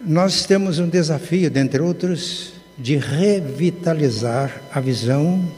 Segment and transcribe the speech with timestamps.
[0.00, 5.48] Nós temos um desafio, dentre outros, de revitalizar a visão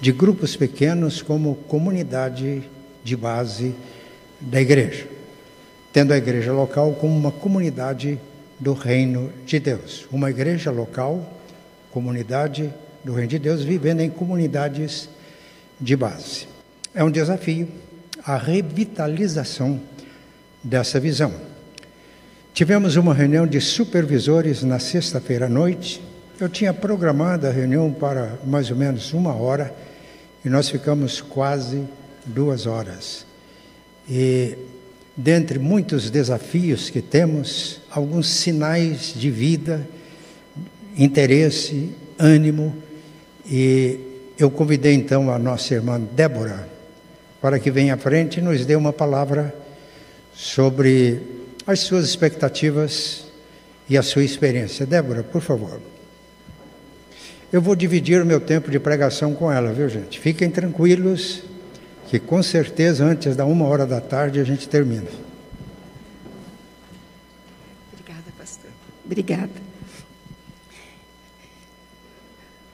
[0.00, 2.62] de grupos pequenos como comunidade
[3.04, 3.74] de base
[4.40, 5.06] da igreja,
[5.92, 8.18] tendo a igreja local como uma comunidade
[8.58, 11.38] do reino de Deus, uma igreja local,
[11.90, 12.72] comunidade
[13.04, 15.08] do reino de Deus, vivendo em comunidades
[15.80, 16.48] de base.
[16.94, 17.68] É um desafio
[18.24, 19.80] a revitalização
[20.64, 21.45] dessa visão.
[22.56, 26.02] Tivemos uma reunião de supervisores na sexta-feira à noite.
[26.40, 29.74] Eu tinha programado a reunião para mais ou menos uma hora
[30.42, 31.84] e nós ficamos quase
[32.24, 33.26] duas horas.
[34.08, 34.56] E
[35.14, 39.86] dentre muitos desafios que temos, alguns sinais de vida,
[40.96, 42.74] interesse, ânimo,
[43.44, 44.00] e
[44.38, 46.66] eu convidei então a nossa irmã Débora
[47.38, 49.54] para que venha à frente e nos dê uma palavra
[50.32, 51.35] sobre
[51.66, 53.24] as suas expectativas
[53.88, 54.86] e a sua experiência.
[54.86, 55.80] Débora, por favor.
[57.52, 60.20] Eu vou dividir o meu tempo de pregação com ela, viu, gente?
[60.20, 61.42] Fiquem tranquilos,
[62.08, 65.08] que com certeza antes da uma hora da tarde a gente termina.
[67.92, 68.70] Obrigada, pastor.
[69.04, 69.66] Obrigada.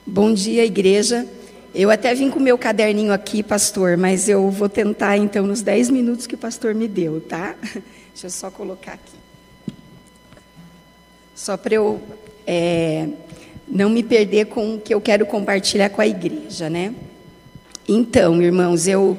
[0.05, 1.25] Bom dia, igreja.
[1.73, 5.61] Eu até vim com o meu caderninho aqui, pastor, mas eu vou tentar então nos
[5.61, 7.55] 10 minutos que o pastor me deu, tá?
[8.13, 9.17] Deixa eu só colocar aqui.
[11.35, 11.99] Só para eu
[12.45, 13.09] é,
[13.67, 16.93] não me perder com o que eu quero compartilhar com a igreja, né?
[17.89, 19.17] Então, irmãos, eu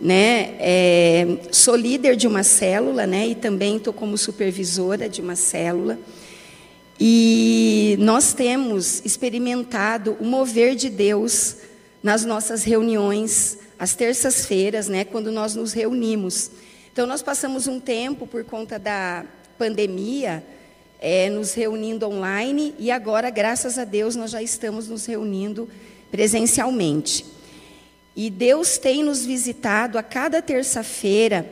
[0.00, 3.26] né, é, sou líder de uma célula, né?
[3.26, 5.98] E também estou como supervisora de uma célula.
[7.00, 11.56] E nós temos experimentado o mover de Deus
[12.00, 16.52] nas nossas reuniões, às terças-feiras, né, quando nós nos reunimos.
[16.96, 19.26] Então, nós passamos um tempo, por conta da
[19.58, 20.42] pandemia,
[20.98, 25.68] é, nos reunindo online e agora, graças a Deus, nós já estamos nos reunindo
[26.10, 27.26] presencialmente.
[28.16, 31.46] E Deus tem nos visitado a cada terça-feira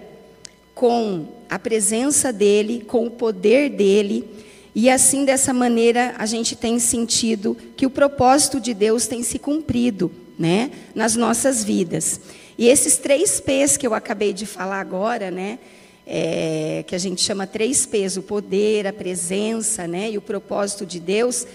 [0.74, 4.26] com a presença dEle, com o poder dEle,
[4.74, 9.38] e assim, dessa maneira, a gente tem sentido que o propósito de Deus tem se
[9.38, 12.18] cumprido né, nas nossas vidas.
[12.56, 15.58] E esses três P's que eu acabei de falar agora, né,
[16.06, 20.86] é, que a gente chama três P's, o poder, a presença, né, e o propósito
[20.86, 21.46] de Deus,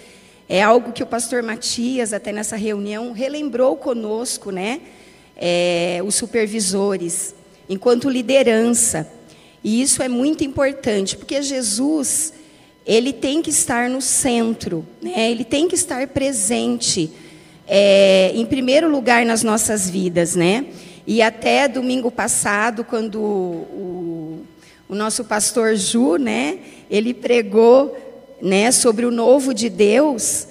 [0.49, 4.81] é algo que o pastor Matias, até nessa reunião, relembrou conosco, né,
[5.37, 7.33] é, os supervisores,
[7.69, 9.09] enquanto liderança.
[9.63, 12.33] E isso é muito importante, porque Jesus,
[12.85, 17.09] ele tem que estar no centro, né, ele tem que estar presente,
[17.65, 20.65] é, em primeiro lugar nas nossas vidas, né?
[21.11, 24.45] E até domingo passado, quando o,
[24.87, 27.97] o nosso pastor Ju, né, ele pregou,
[28.39, 30.47] né, sobre o novo de Deus,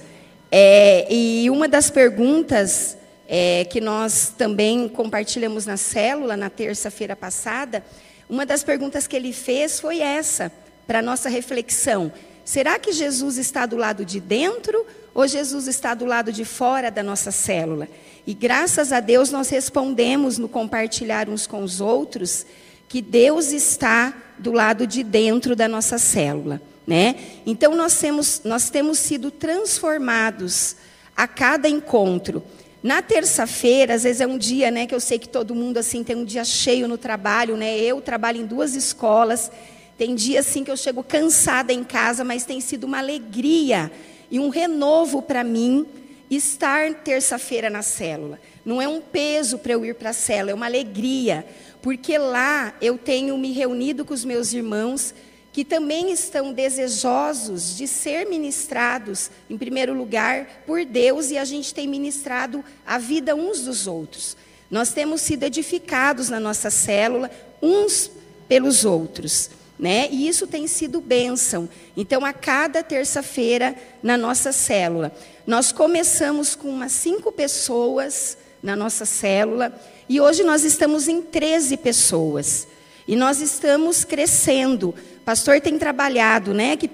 [0.50, 2.96] é, e uma das perguntas
[3.28, 7.84] é, que nós também compartilhamos na célula na terça-feira passada,
[8.28, 10.50] uma das perguntas que ele fez foi essa,
[10.88, 12.10] para nossa reflexão:
[12.44, 16.90] será que Jesus está do lado de dentro ou Jesus está do lado de fora
[16.90, 17.86] da nossa célula?
[18.28, 22.44] E graças a Deus nós respondemos no compartilhar uns com os outros
[22.86, 27.14] que Deus está do lado de dentro da nossa célula, né?
[27.46, 30.76] Então nós temos, nós temos sido transformados
[31.16, 32.44] a cada encontro.
[32.82, 36.04] Na terça-feira, às vezes é um dia, né, que eu sei que todo mundo assim
[36.04, 37.78] tem um dia cheio no trabalho, né?
[37.78, 39.50] Eu trabalho em duas escolas.
[39.96, 43.90] Tem dia assim que eu chego cansada em casa, mas tem sido uma alegria
[44.30, 45.86] e um renovo para mim
[46.30, 48.40] estar terça-feira na célula.
[48.64, 51.46] Não é um peso para eu ir para a célula, é uma alegria,
[51.80, 55.14] porque lá eu tenho me reunido com os meus irmãos
[55.52, 61.74] que também estão desejosos de ser ministrados, em primeiro lugar, por Deus, e a gente
[61.74, 64.36] tem ministrado a vida uns dos outros.
[64.70, 67.30] Nós temos sido edificados na nossa célula,
[67.60, 68.10] uns
[68.46, 69.50] pelos outros.
[69.78, 70.08] Né?
[70.10, 71.68] E isso tem sido bênção.
[71.96, 75.12] Então, a cada terça-feira, na nossa célula,
[75.48, 79.72] nós começamos com umas cinco pessoas na nossa célula,
[80.06, 82.68] e hoje nós estamos em 13 pessoas.
[83.06, 84.90] E nós estamos crescendo.
[84.90, 86.86] O pastor tem trabalhado, né, que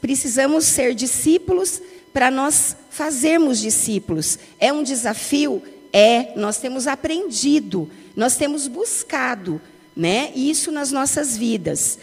[0.00, 1.80] precisamos ser discípulos
[2.12, 4.40] para nós fazermos discípulos.
[4.58, 5.62] É um desafio?
[5.92, 9.60] É, nós temos aprendido, nós temos buscado,
[9.94, 11.96] né, isso nas nossas vidas.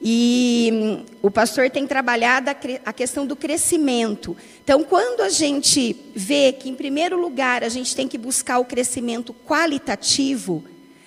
[0.00, 2.50] E hum, o pastor tem trabalhado
[2.84, 4.36] a questão do crescimento.
[4.62, 8.64] Então, quando a gente vê que, em primeiro lugar, a gente tem que buscar o
[8.64, 10.64] crescimento qualitativo,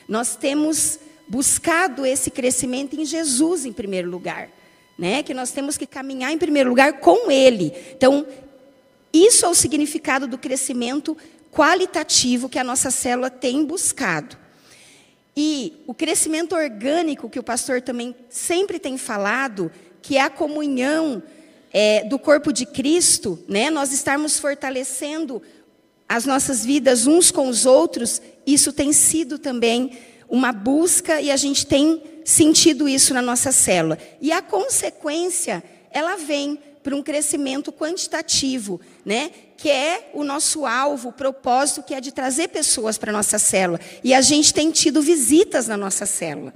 [0.08, 4.50] nós temos buscado esse crescimento em Jesus, em primeiro lugar.
[4.98, 5.24] né?
[5.24, 7.74] Que nós temos que caminhar em primeiro lugar com Ele.
[7.96, 8.26] Então,
[9.12, 11.18] isso é o significado do crescimento
[11.52, 14.38] qualitativo que a nossa célula tem buscado.
[15.36, 21.24] E o crescimento orgânico, que o pastor também sempre tem falado, que é a comunhão
[21.72, 23.70] é, do corpo de Cristo, né?
[23.70, 25.42] nós estarmos fortalecendo
[26.08, 29.98] as nossas vidas uns com os outros, isso tem sido também
[30.28, 33.98] uma busca e a gente tem sentido isso na nossa célula.
[34.20, 39.32] E a consequência, ela vem para um crescimento quantitativo, né?
[39.62, 43.38] Que é o nosso alvo, o propósito, que é de trazer pessoas para a nossa
[43.38, 43.80] célula.
[44.04, 46.52] E a gente tem tido visitas na nossa célula.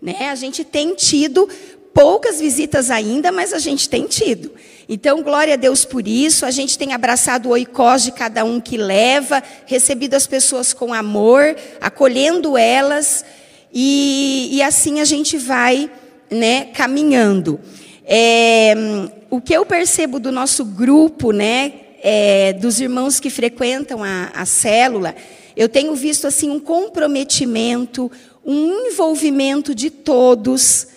[0.00, 0.28] Né?
[0.28, 1.48] A gente tem tido
[1.94, 4.52] poucas visitas ainda, mas a gente tem tido.
[4.88, 6.44] Então, glória a Deus por isso.
[6.44, 10.92] A gente tem abraçado o oicós de cada um que leva, recebido as pessoas com
[10.92, 13.24] amor, acolhendo elas,
[13.72, 15.88] e, e assim a gente vai
[16.28, 17.60] né, caminhando.
[18.04, 18.74] É,
[19.30, 24.44] o que eu percebo do nosso grupo, né, é, dos irmãos que frequentam a, a
[24.44, 25.14] célula,
[25.56, 28.10] eu tenho visto assim um comprometimento,
[28.44, 30.88] um envolvimento de todos.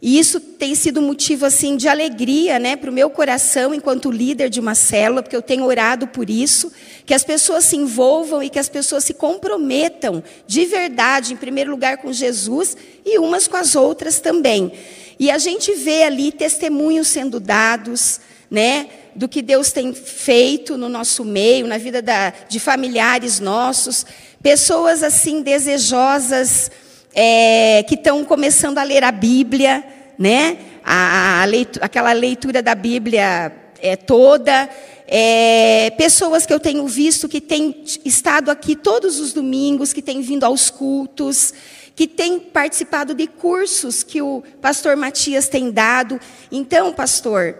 [0.00, 4.48] E isso tem sido motivo assim de alegria, né, para o meu coração enquanto líder
[4.48, 6.70] de uma célula, porque eu tenho orado por isso,
[7.04, 11.70] que as pessoas se envolvam e que as pessoas se comprometam de verdade, em primeiro
[11.70, 14.72] lugar com Jesus e umas com as outras também.
[15.18, 18.20] E a gente vê ali testemunhos sendo dados,
[18.50, 24.04] né, do que Deus tem feito no nosso meio, na vida da, de familiares nossos,
[24.42, 26.70] pessoas assim desejosas
[27.14, 29.82] é, que estão começando a ler a Bíblia,
[30.18, 34.68] né, a, a aquela leitura da Bíblia é, toda,
[35.08, 40.20] é, pessoas que eu tenho visto que têm estado aqui todos os domingos, que têm
[40.20, 41.54] vindo aos cultos,
[41.94, 46.20] que tem participado de cursos que o pastor Matias tem dado.
[46.52, 47.56] Então, pastor,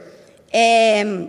[0.52, 1.28] é,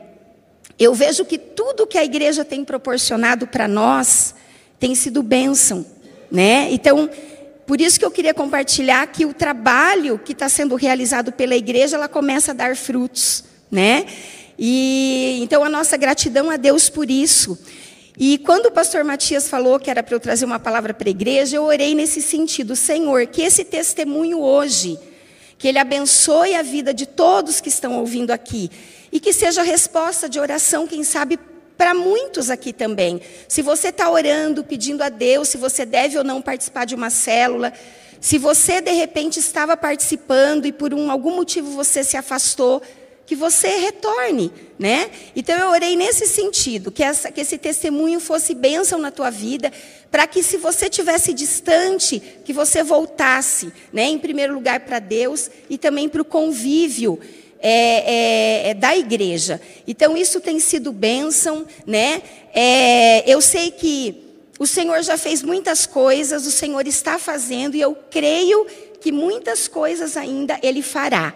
[0.80, 4.36] eu vejo que tudo que a igreja tem proporcionado para nós
[4.80, 5.86] tem sido bênção,
[6.32, 6.68] né?
[6.72, 7.10] Então,
[7.66, 11.98] por isso que eu queria compartilhar que o trabalho que está sendo realizado pela igreja,
[11.98, 14.06] ela começa a dar frutos, né?
[14.58, 17.58] E então a nossa gratidão a Deus por isso.
[18.18, 21.12] E quando o pastor Matias falou que era para eu trazer uma palavra para a
[21.12, 24.98] igreja, eu orei nesse sentido, Senhor, que esse testemunho hoje,
[25.58, 28.72] que ele abençoe a vida de todos que estão ouvindo aqui,
[29.12, 31.40] e que seja resposta de oração, quem sabe,
[31.78, 33.22] para muitos aqui também.
[33.48, 37.10] Se você está orando, pedindo a Deus se você deve ou não participar de uma
[37.10, 37.72] célula,
[38.20, 42.82] se você de repente estava participando e por um, algum motivo você se afastou,
[43.28, 45.12] que você retorne, né?
[45.36, 49.72] Então eu orei nesse sentido, que, essa, que esse testemunho fosse bênção na tua vida,
[50.10, 54.06] para que se você tivesse distante, que você voltasse, né?
[54.06, 57.20] Em primeiro lugar para Deus e também para o convívio
[57.60, 59.62] é, é, é, da igreja.
[59.88, 62.22] Então isso tem sido bênção, né?
[62.54, 64.24] É, eu sei que
[64.60, 68.66] o Senhor já fez muitas coisas, o Senhor está fazendo e eu creio
[69.00, 71.34] que muitas coisas ainda Ele fará.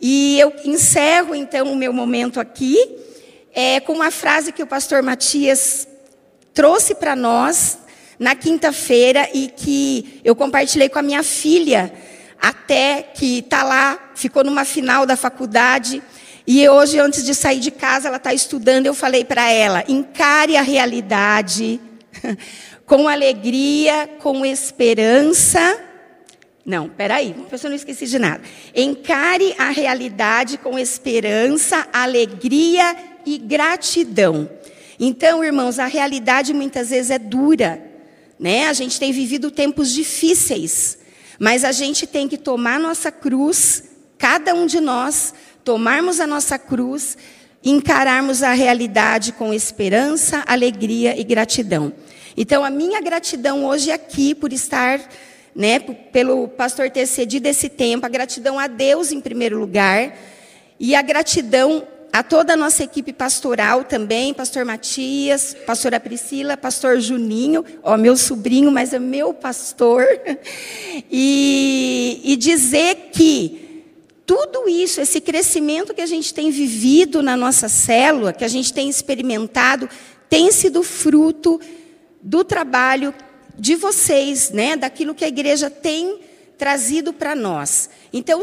[0.00, 2.76] E eu encerro então o meu momento aqui
[3.54, 5.88] é, com uma frase que o pastor Matias
[6.52, 7.78] trouxe para nós
[8.18, 11.92] na quinta-feira e que eu compartilhei com a minha filha,
[12.40, 16.02] até que está lá, ficou numa final da faculdade.
[16.46, 18.86] E hoje, antes de sair de casa, ela está estudando.
[18.86, 21.80] Eu falei para ela: encare a realidade
[22.86, 25.86] com alegria, com esperança
[26.66, 27.32] não, peraí,
[27.62, 28.42] eu não esqueci de nada.
[28.74, 34.50] Encare a realidade com esperança, alegria e gratidão.
[34.98, 37.80] Então, irmãos, a realidade muitas vezes é dura,
[38.36, 38.66] né?
[38.66, 40.98] A gente tem vivido tempos difíceis,
[41.38, 43.84] mas a gente tem que tomar nossa cruz,
[44.18, 47.16] cada um de nós, tomarmos a nossa cruz,
[47.64, 51.92] encararmos a realidade com esperança, alegria e gratidão.
[52.36, 55.00] Então, a minha gratidão hoje aqui por estar
[55.54, 60.14] né, pelo pastor ter cedido esse tempo, a gratidão a Deus em primeiro lugar,
[60.78, 66.98] e a gratidão a toda a nossa equipe pastoral também, pastor Matias, pastora Priscila, pastor
[66.98, 70.02] Juninho, ó, meu sobrinho, mas é meu pastor,
[71.10, 73.84] e, e dizer que
[74.24, 78.72] tudo isso, esse crescimento que a gente tem vivido na nossa célula, que a gente
[78.72, 79.86] tem experimentado,
[80.26, 81.60] tem sido fruto
[82.22, 83.14] do trabalho
[83.58, 86.18] de vocês, né, daquilo que a igreja tem
[86.56, 87.90] trazido para nós.
[88.10, 88.40] Então,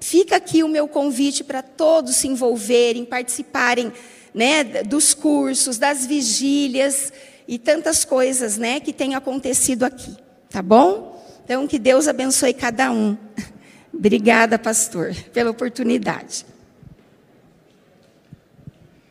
[0.00, 3.92] fica aqui o meu convite para todos se envolverem, participarem,
[4.34, 7.12] né, dos cursos, das vigílias
[7.46, 10.14] e tantas coisas, né, que têm acontecido aqui,
[10.50, 11.18] tá bom?
[11.44, 13.16] Então, que Deus abençoe cada um.
[13.92, 16.44] Obrigada, pastor, pela oportunidade.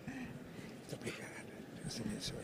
[0.05, 1.45] Muito obrigado.
[1.83, 2.37] Deus abençoe.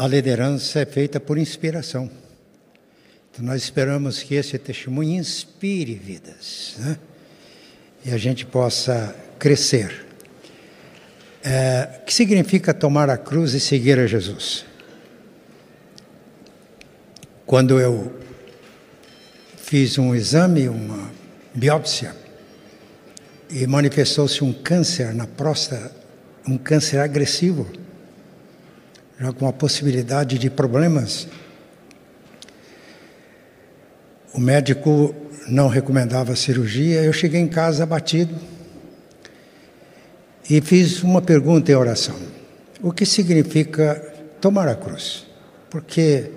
[0.00, 2.10] A liderança é feita por inspiração.
[3.30, 6.98] Então, nós esperamos que esse testemunho inspire vidas, né?
[8.06, 10.06] E a gente possa crescer.
[11.44, 14.64] É, o que significa tomar a cruz e seguir a Jesus?
[17.44, 18.18] Quando eu
[19.58, 21.10] fiz um exame, uma
[21.54, 22.16] biópsia,
[23.50, 25.94] e manifestou-se um câncer na próstata,
[26.48, 27.79] um câncer agressivo,
[29.20, 31.28] já com a possibilidade de problemas.
[34.32, 35.14] O médico
[35.46, 38.34] não recomendava cirurgia, eu cheguei em casa abatido
[40.48, 42.16] e fiz uma pergunta em oração:
[42.80, 43.96] o que significa
[44.40, 45.26] tomar a cruz?
[45.68, 46.30] Porque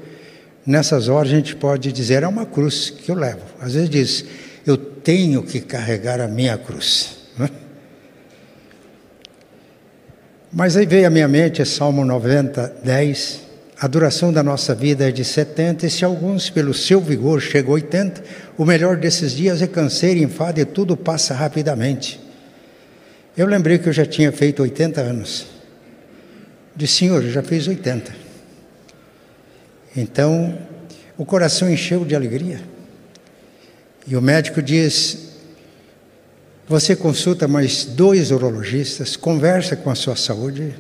[0.65, 3.45] nessas horas a gente pode dizer é uma cruz que eu levo.
[3.61, 4.25] Às vezes diz
[4.65, 7.17] eu tenho que carregar a minha cruz.
[7.37, 7.49] Né?
[10.55, 13.41] Mas aí veio à minha mente Salmo 90, 10.
[13.79, 17.71] A duração da nossa vida é de 70, e se alguns, pelo seu vigor, chegam
[17.71, 18.23] a 80,
[18.55, 22.19] o melhor desses dias é canseiro enfado e tudo passa rapidamente.
[23.35, 25.47] Eu lembrei que eu já tinha feito 80 anos.
[26.75, 28.13] Disse, Senhor, eu já fiz 80.
[29.97, 30.55] Então,
[31.17, 32.61] o coração encheu de alegria.
[34.05, 35.22] E o médico diz:
[36.67, 40.73] Você consulta mais dois urologistas, conversa com a sua saúde.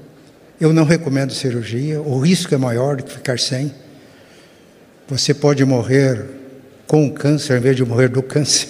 [0.59, 3.73] Eu não recomendo cirurgia, o risco é maior do que ficar sem.
[5.07, 6.25] Você pode morrer
[6.87, 8.69] com o câncer em vez de morrer do câncer.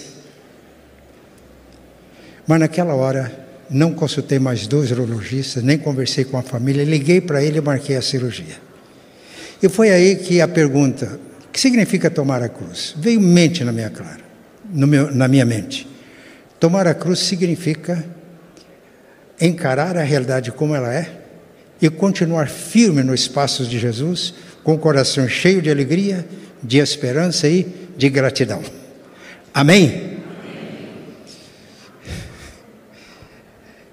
[2.46, 3.32] Mas naquela hora,
[3.70, 7.96] não consultei mais dois urologistas, nem conversei com a família, liguei para ele e marquei
[7.96, 8.56] a cirurgia.
[9.62, 12.94] E foi aí que a pergunta: o que significa tomar a cruz?
[12.98, 14.24] Veio mente na minha clara
[14.74, 15.86] meu, na minha mente.
[16.64, 18.02] Tomar a cruz significa
[19.38, 21.10] encarar a realidade como ela é
[21.78, 26.26] e continuar firme nos passos de Jesus, com o coração cheio de alegria,
[26.62, 27.66] de esperança e
[27.98, 28.62] de gratidão.
[29.52, 30.20] Amém?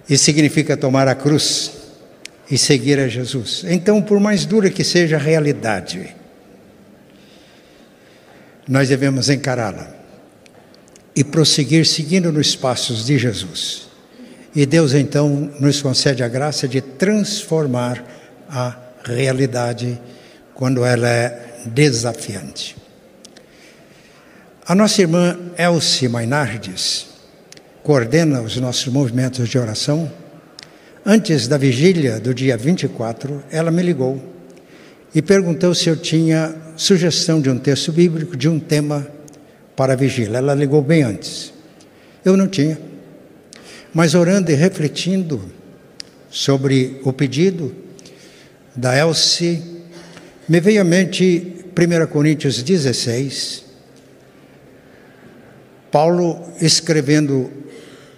[0.10, 1.74] Isso significa tomar a cruz
[2.50, 3.66] e seguir a Jesus.
[3.68, 6.16] Então, por mais dura que seja a realidade,
[8.66, 10.01] nós devemos encará-la
[11.16, 13.90] e prosseguir seguindo nos passos de Jesus.
[14.56, 18.04] E Deus então nos concede a graça de transformar
[18.50, 20.00] a realidade
[20.54, 22.76] quando ela é desafiante.
[24.66, 27.08] A nossa irmã Elsie Mainardes
[27.84, 30.12] coordena os nossos movimentos de oração.
[31.06, 34.22] Antes da vigília do dia 24, ela me ligou
[35.16, 39.08] e perguntou se eu tinha sugestão de um texto bíblico, de um tema
[39.76, 40.38] para a vigília.
[40.38, 41.54] Ela ligou bem antes.
[42.24, 42.80] Eu não tinha.
[43.94, 45.42] Mas orando e refletindo
[46.30, 47.76] sobre o pedido
[48.76, 49.62] da Elsie,
[50.48, 53.66] me veio à mente 1 Coríntios 16,
[55.92, 57.52] Paulo escrevendo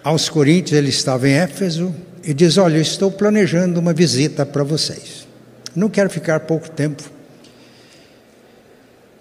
[0.02, 4.62] aos Coríntios, ele estava em Éfeso, e diz: Olha, eu estou planejando uma visita para
[4.62, 5.26] vocês.
[5.74, 7.02] Não quero ficar pouco tempo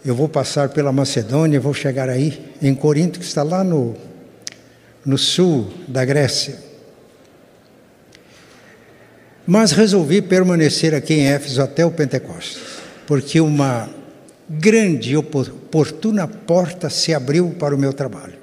[0.05, 3.95] eu vou passar pela Macedônia, vou chegar aí, em Corinto, que está lá no,
[5.05, 6.57] no sul da Grécia.
[9.47, 12.61] Mas resolvi permanecer aqui em Éfeso até o Pentecostes,
[13.07, 13.89] porque uma
[14.49, 18.35] grande oportuna porta se abriu para o meu trabalho.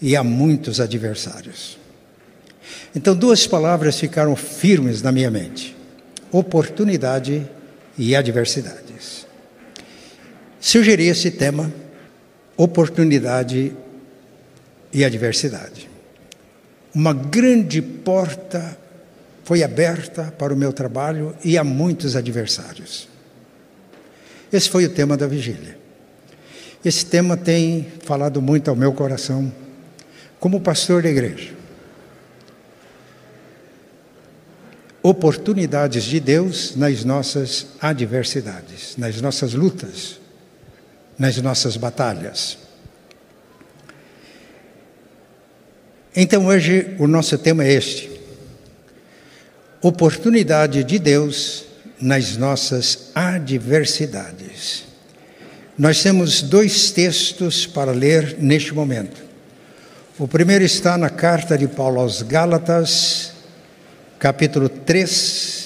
[0.00, 1.78] E há muitos adversários.
[2.94, 5.76] Então, duas palavras ficaram firmes na minha mente:
[6.32, 7.46] oportunidade
[7.98, 9.19] e adversidades
[10.60, 11.72] sugeri esse tema,
[12.56, 13.72] oportunidade
[14.92, 15.88] e adversidade.
[16.94, 18.76] Uma grande porta
[19.44, 23.08] foi aberta para o meu trabalho e há muitos adversários.
[24.52, 25.78] Esse foi o tema da vigília.
[26.84, 29.52] Esse tema tem falado muito ao meu coração,
[30.38, 31.52] como pastor da igreja.
[35.02, 40.19] Oportunidades de Deus nas nossas adversidades, nas nossas lutas
[41.20, 42.56] nas nossas batalhas.
[46.16, 48.10] Então hoje o nosso tema é este:
[49.82, 51.66] oportunidade de Deus
[52.00, 54.84] nas nossas adversidades.
[55.76, 59.22] Nós temos dois textos para ler neste momento.
[60.18, 63.32] O primeiro está na carta de Paulo aos Gálatas,
[64.18, 65.59] capítulo 3,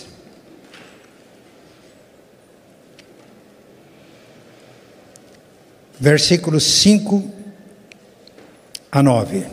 [5.98, 7.24] versículos 5
[8.90, 9.44] a 9.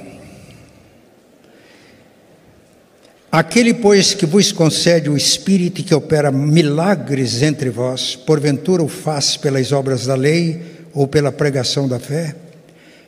[3.32, 8.90] Aquele, pois, que vos concede o Espírito e que opera milagres entre vós, porventura o
[8.90, 10.62] faz pelas obras da lei
[10.94, 12.36] ou pela pregação da fé?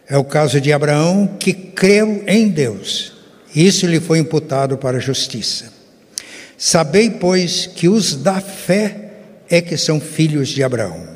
[0.08, 3.14] É o caso de Abraão, que creu em Deus,
[3.54, 5.74] isso lhe foi imputado para a justiça.
[6.58, 9.12] Sabei, pois, que os da fé
[9.50, 11.13] é que são filhos de Abraão.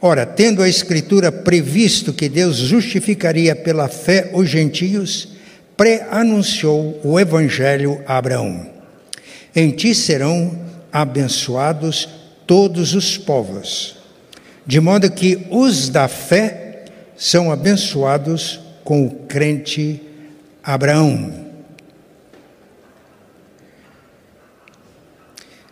[0.00, 5.28] Ora, tendo a Escritura previsto que Deus justificaria pela fé os gentios,
[5.76, 8.70] pré-anunciou o Evangelho a Abraão.
[9.54, 10.58] Em ti serão
[10.92, 12.08] abençoados
[12.46, 13.96] todos os povos,
[14.66, 16.84] de modo que os da fé
[17.16, 20.02] são abençoados com o crente
[20.62, 21.44] Abraão.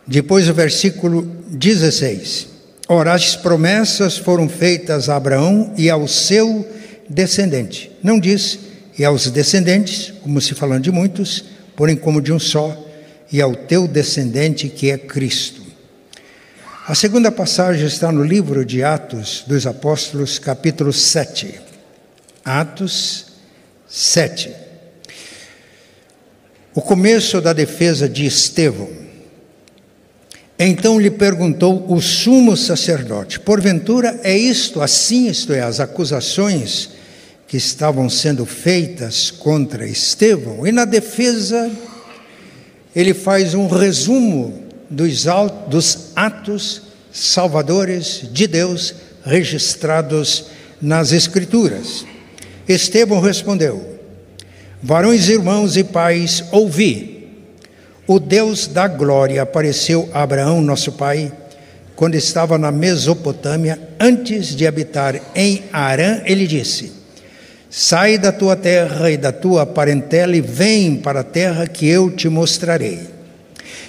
[0.05, 2.52] Depois o versículo 16.
[2.95, 6.63] Ora, as promessas foram feitas a Abraão e ao seu
[7.09, 7.91] descendente.
[8.03, 8.59] Não diz
[8.95, 11.43] e aos descendentes, como se falando de muitos,
[11.75, 12.77] porém como de um só,
[13.31, 15.63] e ao teu descendente que é Cristo.
[16.87, 21.59] A segunda passagem está no livro de Atos dos Apóstolos, capítulo 7.
[22.45, 23.25] Atos
[23.89, 24.51] 7.
[26.75, 29.02] O começo da defesa de Estevão.
[30.57, 36.89] Então lhe perguntou o sumo sacerdote: Porventura é isto assim, isto é, as acusações
[37.47, 40.65] que estavam sendo feitas contra Estevão?
[40.65, 41.71] E na defesa,
[42.95, 45.25] ele faz um resumo dos,
[46.15, 48.93] atos salvadores de Deus
[49.25, 50.45] registrados
[50.81, 52.05] nas Escrituras.
[52.67, 53.99] Estevão respondeu:
[54.81, 57.12] Varões, irmãos e pais, ouvi
[58.05, 61.31] o Deus da glória apareceu a Abraão, nosso pai,
[61.95, 66.91] quando estava na Mesopotâmia, antes de habitar em Arã, ele disse:
[67.69, 72.11] Sai da tua terra e da tua parentela e vem para a terra que eu
[72.11, 72.99] te mostrarei.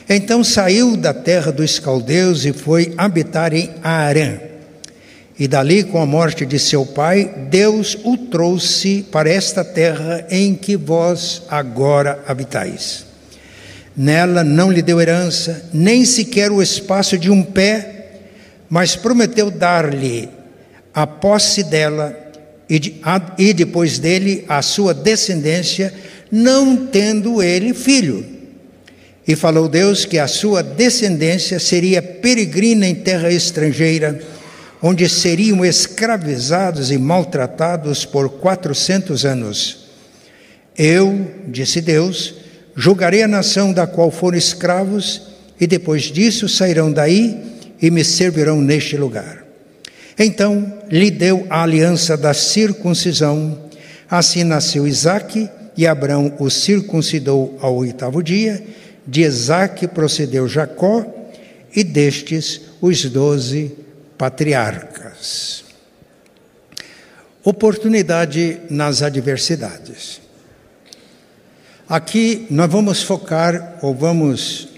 [0.08, 4.38] Então saiu da terra dos caldeus e foi habitar em Arã.
[5.36, 10.54] E dali, com a morte de seu pai, Deus o trouxe para esta terra em
[10.54, 13.13] que vós agora habitais.
[13.96, 18.06] Nela não lhe deu herança, nem sequer o espaço de um pé,
[18.68, 20.28] mas prometeu dar-lhe
[20.92, 22.16] a posse dela
[22.68, 25.92] e, de, a, e depois dele a sua descendência,
[26.30, 28.24] não tendo ele filho.
[29.26, 34.20] E falou Deus que a sua descendência seria peregrina em terra estrangeira,
[34.82, 39.86] onde seriam escravizados e maltratados por quatrocentos anos.
[40.76, 42.34] Eu, disse Deus,
[42.76, 45.22] Julgarei a nação da qual foram escravos,
[45.60, 47.40] e depois disso sairão daí
[47.80, 49.44] e me servirão neste lugar.
[50.18, 53.58] Então lhe deu a aliança da circuncisão.
[54.10, 58.62] Assim nasceu Isaque, e Abraão o circuncidou ao oitavo dia.
[59.06, 61.04] De Isaque procedeu Jacó,
[61.74, 63.72] e destes os doze
[64.16, 65.64] patriarcas.
[67.42, 70.23] Oportunidade nas adversidades.
[71.88, 74.68] Aqui nós vamos focar ou vamos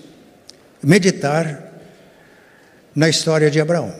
[0.83, 1.73] meditar
[2.95, 3.95] na história de Abraão.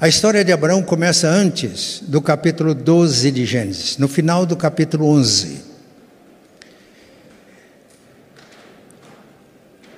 [0.00, 5.06] A história de Abraão começa antes do capítulo 12 de Gênesis, no final do capítulo
[5.06, 5.60] 11.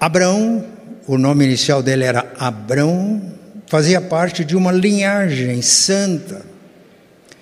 [0.01, 0.67] Abraão,
[1.07, 3.23] o nome inicial dele era Abrão,
[3.69, 6.50] fazia parte de uma linhagem santa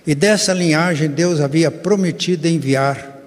[0.09, 3.21] e dessa linhagem Deus havia prometido enviar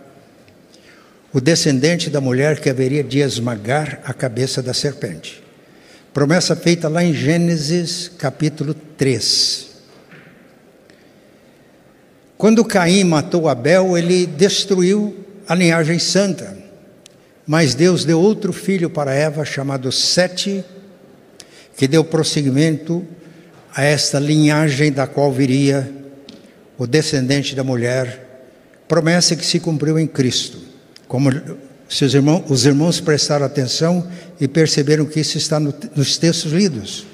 [1.31, 5.43] o descendente da mulher que haveria de esmagar a cabeça da serpente.
[6.11, 9.67] Promessa feita lá em Gênesis capítulo 3.
[12.35, 16.57] Quando Caim matou Abel, ele destruiu a linhagem santa.
[17.45, 20.65] Mas Deus deu outro filho para Eva, chamado Sete,
[21.77, 23.05] que deu prosseguimento
[23.71, 26.00] a esta linhagem da qual viria
[26.81, 28.41] o descendente da mulher,
[28.87, 30.57] promessa que se cumpriu em Cristo.
[31.07, 31.29] Como
[31.87, 37.05] seus irmãos, os irmãos prestaram atenção e perceberam que isso está no, nos textos lidos.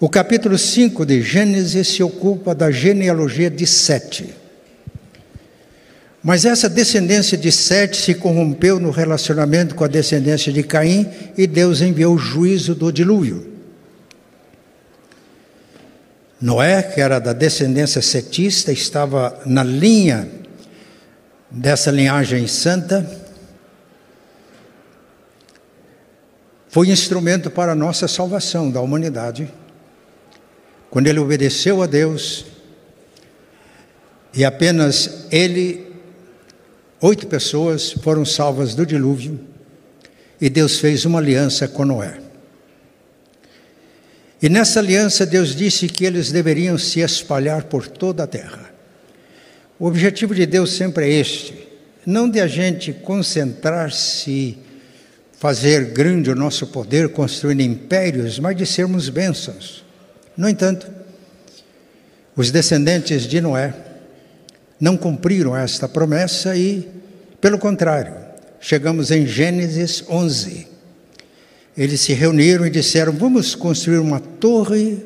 [0.00, 4.34] O capítulo 5 de Gênesis se ocupa da genealogia de Sete.
[6.20, 11.46] Mas essa descendência de Sete se corrompeu no relacionamento com a descendência de Caim e
[11.46, 13.55] Deus enviou o juízo do dilúvio.
[16.40, 20.28] Noé, que era da descendência setista, estava na linha
[21.50, 23.26] dessa linhagem santa.
[26.76, 29.50] foi instrumento para a nossa salvação da humanidade.
[30.90, 32.44] Quando ele obedeceu a Deus,
[34.34, 35.90] e apenas ele,
[37.00, 39.40] oito pessoas foram salvas do dilúvio,
[40.38, 42.25] e Deus fez uma aliança com Noé.
[44.46, 48.72] E nessa aliança, Deus disse que eles deveriam se espalhar por toda a terra.
[49.76, 51.66] O objetivo de Deus sempre é este:
[52.06, 54.56] não de a gente concentrar-se,
[55.36, 59.84] fazer grande o nosso poder, construindo impérios, mas de sermos bênçãos.
[60.36, 60.88] No entanto,
[62.36, 63.74] os descendentes de Noé
[64.78, 66.88] não cumpriram esta promessa e,
[67.40, 68.14] pelo contrário,
[68.60, 70.75] chegamos em Gênesis 11
[71.76, 75.04] eles se reuniram e disseram: Vamos construir uma torre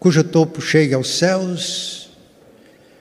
[0.00, 2.10] cujo topo chegue aos céus.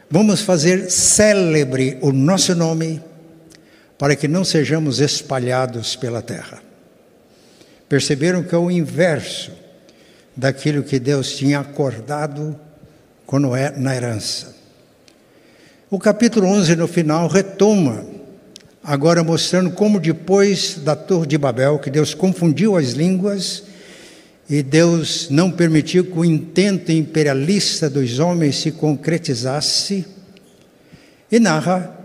[0.10, 3.02] Vamos fazer célebre o nosso nome,
[3.98, 6.62] para que não sejamos espalhados pela terra.
[7.90, 9.52] Perceberam que é o inverso
[10.36, 12.56] daquilo que Deus tinha acordado
[13.26, 14.56] quando é na herança.
[15.90, 18.13] O capítulo 11, no final, retoma
[18.84, 23.64] agora mostrando como depois da Torre de Babel, que Deus confundiu as línguas
[24.50, 30.06] e Deus não permitiu que o intento imperialista dos homens se concretizasse,
[31.32, 31.98] e narra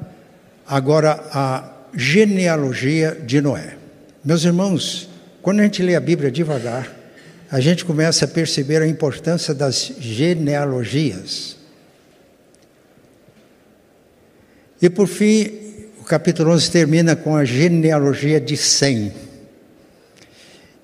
[0.67, 3.77] agora a genealogia de Noé.
[4.25, 5.11] Meus irmãos,
[5.43, 6.91] quando a gente lê a Bíblia devagar,
[7.51, 11.57] a gente começa a perceber a importância das genealogias.
[14.81, 15.68] E por fim,
[16.09, 19.13] capítulo 11 termina com a genealogia de Sem.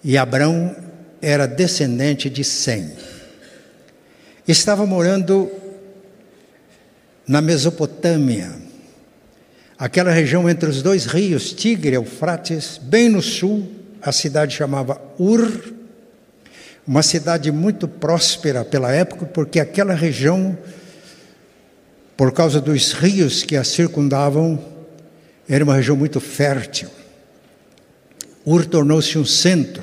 [0.04, 0.76] E Abraão
[1.22, 2.92] era descendente de Sem.
[4.46, 5.50] Estava morando
[7.26, 8.52] na Mesopotâmia,
[9.78, 13.66] aquela região entre os dois rios, Tigre e Eufrates, bem no sul,
[14.02, 15.72] a cidade chamava Ur,
[16.86, 20.58] uma cidade muito próspera pela época, porque aquela região,
[22.14, 24.73] por causa dos rios que a circundavam,
[25.48, 26.88] era uma região muito fértil.
[28.44, 29.82] Ur tornou-se um centro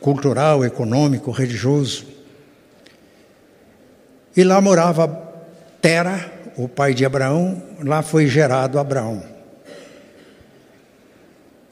[0.00, 2.06] cultural, econômico, religioso.
[4.36, 5.08] E lá morava
[5.80, 9.22] Tera, o pai de Abraão, lá foi gerado Abraão.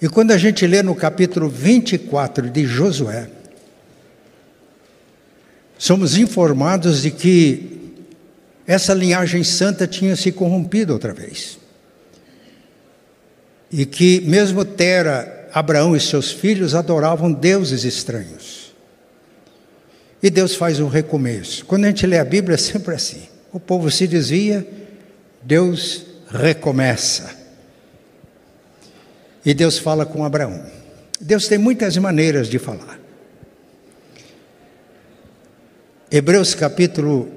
[0.00, 3.28] E quando a gente lê no capítulo 24 de Josué,
[5.78, 7.94] somos informados de que
[8.66, 11.58] essa linhagem santa tinha se corrompido outra vez
[13.76, 18.72] e que mesmo Tera, Abraão e seus filhos adoravam deuses estranhos.
[20.22, 21.66] E Deus faz um recomeço.
[21.66, 23.24] Quando a gente lê a Bíblia é sempre assim.
[23.52, 24.64] O povo se desvia,
[25.42, 27.36] Deus recomeça.
[29.44, 30.64] E Deus fala com Abraão.
[31.20, 33.00] Deus tem muitas maneiras de falar.
[36.12, 37.28] Hebreus capítulo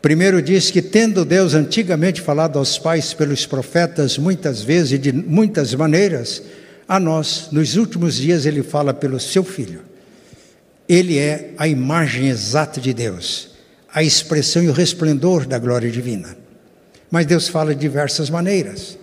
[0.00, 5.12] Primeiro diz que, tendo Deus antigamente falado aos pais pelos profetas, muitas vezes e de
[5.12, 6.42] muitas maneiras,
[6.86, 9.82] a nós, nos últimos dias, ele fala pelo seu filho.
[10.88, 13.50] Ele é a imagem exata de Deus,
[13.92, 16.36] a expressão e o resplendor da glória divina.
[17.10, 18.96] Mas Deus fala de diversas maneiras.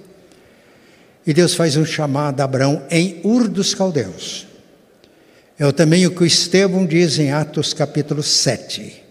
[1.27, 4.47] E Deus faz um chamado a Abraão em Ur dos Caldeus.
[5.59, 9.04] É também o que Estevão diz em Atos capítulo 7.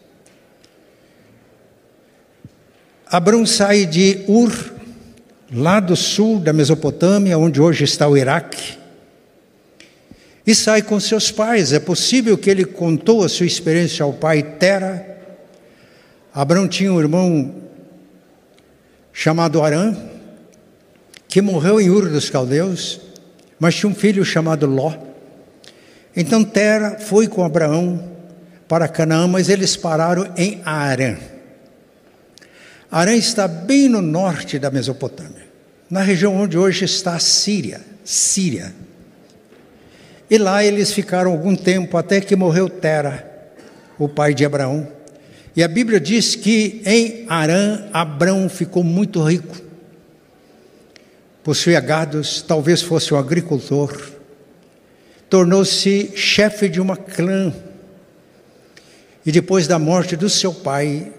[3.14, 4.52] Abraão sai de Ur,
[5.52, 8.76] lá do sul da Mesopotâmia, onde hoje está o Iraque,
[10.44, 11.72] e sai com seus pais.
[11.72, 15.16] É possível que ele contou a sua experiência ao pai Tera.
[16.34, 17.54] Abraão tinha um irmão
[19.12, 19.96] chamado Arã,
[21.28, 23.00] que morreu em Ur dos Caldeus,
[23.60, 24.92] mas tinha um filho chamado Ló.
[26.16, 28.10] Então Tera foi com Abraão
[28.66, 31.16] para Canaã, mas eles pararam em Arã.
[32.94, 35.48] Arã está bem no norte da Mesopotâmia,
[35.90, 38.72] na região onde hoje está a Síria, Síria.
[40.30, 43.50] E lá eles ficaram algum tempo até que morreu Tera,
[43.98, 44.86] o pai de Abraão.
[45.56, 49.60] E a Bíblia diz que em Arã, Abraão ficou muito rico.
[51.42, 54.08] Possuía gados, talvez fosse um agricultor.
[55.28, 57.52] Tornou-se chefe de uma clã.
[59.26, 61.12] E depois da morte do seu pai,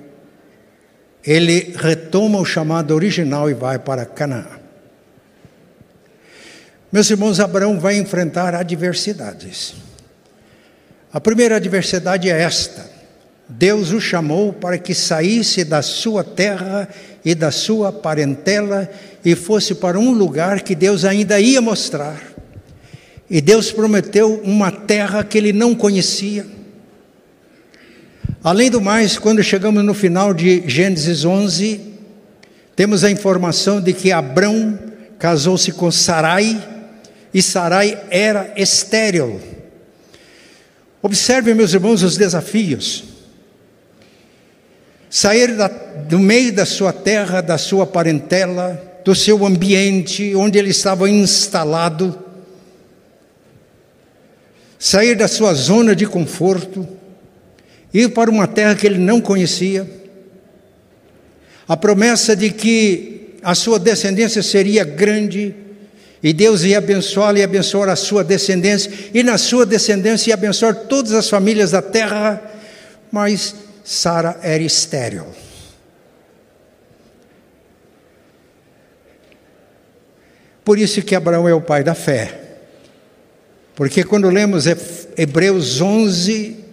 [1.25, 4.45] ele retoma o chamado original e vai para Canaã.
[6.91, 9.73] Meus irmãos, Abraão vai enfrentar adversidades.
[11.11, 12.89] A primeira adversidade é esta:
[13.49, 16.87] Deus o chamou para que saísse da sua terra
[17.23, 18.89] e da sua parentela
[19.23, 22.21] e fosse para um lugar que Deus ainda ia mostrar.
[23.29, 26.45] E Deus prometeu uma terra que ele não conhecia.
[28.45, 31.81] Além do mais, quando chegamos no final de Gênesis 11,
[32.75, 34.77] temos a informação de que Abrão
[35.17, 36.63] casou-se com Sarai
[37.33, 39.41] e Sarai era estéril.
[41.01, 43.05] Observe, meus irmãos, os desafios.
[45.09, 50.69] Sair da, do meio da sua terra, da sua parentela, do seu ambiente onde ele
[50.69, 52.15] estava instalado,
[54.77, 56.87] sair da sua zona de conforto,
[57.95, 59.89] ir para uma terra que ele não conhecia,
[61.65, 65.55] a promessa de que a sua descendência seria grande,
[66.21, 70.75] e Deus ia abençoá-la e abençoar a sua descendência, e na sua descendência ia abençoar
[70.75, 72.41] todas as famílias da terra,
[73.09, 75.27] mas Sara era estéril.
[80.65, 82.41] Por isso que Abraão é o pai da fé.
[83.75, 84.65] Porque quando lemos
[85.15, 86.64] Hebreus 11,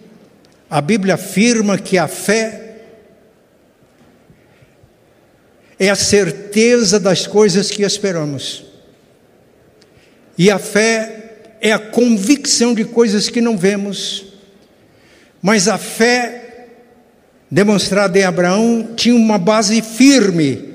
[0.73, 2.77] a Bíblia afirma que a fé
[5.77, 8.65] é a certeza das coisas que esperamos.
[10.35, 14.33] E a fé é a convicção de coisas que não vemos.
[15.39, 16.69] Mas a fé
[17.51, 20.73] demonstrada em Abraão tinha uma base firme.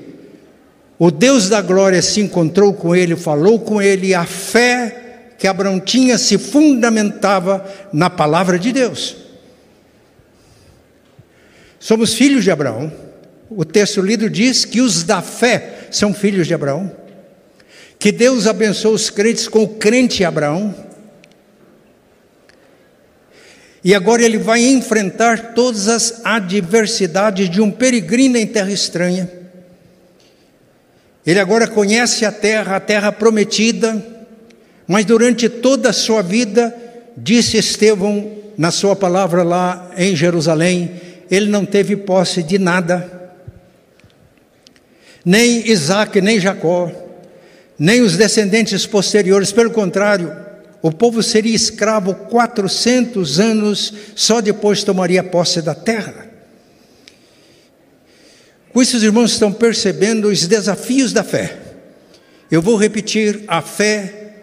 [0.97, 5.45] O Deus da glória se encontrou com ele, falou com ele, e a fé que
[5.45, 9.18] Abraão tinha se fundamentava na palavra de Deus.
[11.79, 12.91] Somos filhos de Abraão.
[13.49, 16.91] O texto lido diz que os da fé são filhos de Abraão.
[17.97, 20.75] Que Deus abençoou os crentes com o crente Abraão.
[23.83, 29.29] E agora ele vai enfrentar todas as adversidades de um peregrino em terra estranha.
[31.25, 34.05] Ele agora conhece a terra, a terra prometida,
[34.87, 36.75] mas durante toda a sua vida,
[37.15, 43.31] disse Estevão na sua palavra lá em Jerusalém, ele não teve posse de nada.
[45.23, 46.91] Nem Isaac, nem Jacó,
[47.77, 50.35] nem os descendentes posteriores, pelo contrário,
[50.81, 56.27] o povo seria escravo 400 anos, só depois tomaria posse da terra.
[58.71, 61.57] Com isso, os irmãos estão percebendo os desafios da fé.
[62.49, 64.33] Eu vou repetir: a fé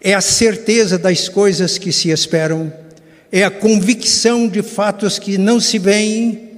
[0.00, 2.72] é a certeza das coisas que se esperam
[3.32, 6.50] é a convicção de fatos que não se veem,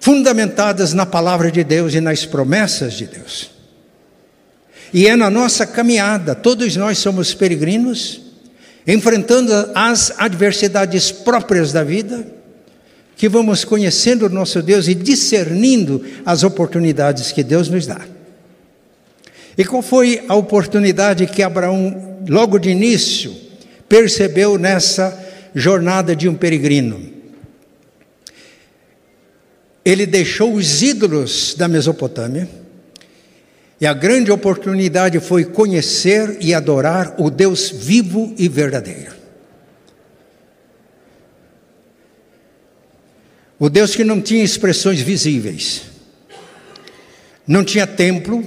[0.00, 3.50] fundamentadas na palavra de Deus e nas promessas de Deus.
[4.92, 8.20] E é na nossa caminhada, todos nós somos peregrinos,
[8.86, 12.26] enfrentando as adversidades próprias da vida,
[13.16, 18.00] que vamos conhecendo o nosso Deus e discernindo as oportunidades que Deus nos dá.
[19.56, 23.34] E qual foi a oportunidade que Abraão, logo de início,
[23.88, 25.16] percebeu nessa
[25.54, 27.12] jornada de um peregrino.
[29.84, 32.48] Ele deixou os ídolos da Mesopotâmia,
[33.80, 39.12] e a grande oportunidade foi conhecer e adorar o Deus vivo e verdadeiro.
[43.58, 45.82] O Deus que não tinha expressões visíveis,
[47.46, 48.44] não tinha templo,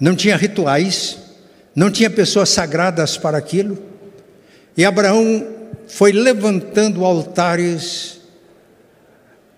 [0.00, 1.18] não tinha rituais,
[1.74, 3.78] não tinha pessoas sagradas para aquilo.
[4.76, 5.55] E Abraão
[5.86, 8.20] foi levantando altares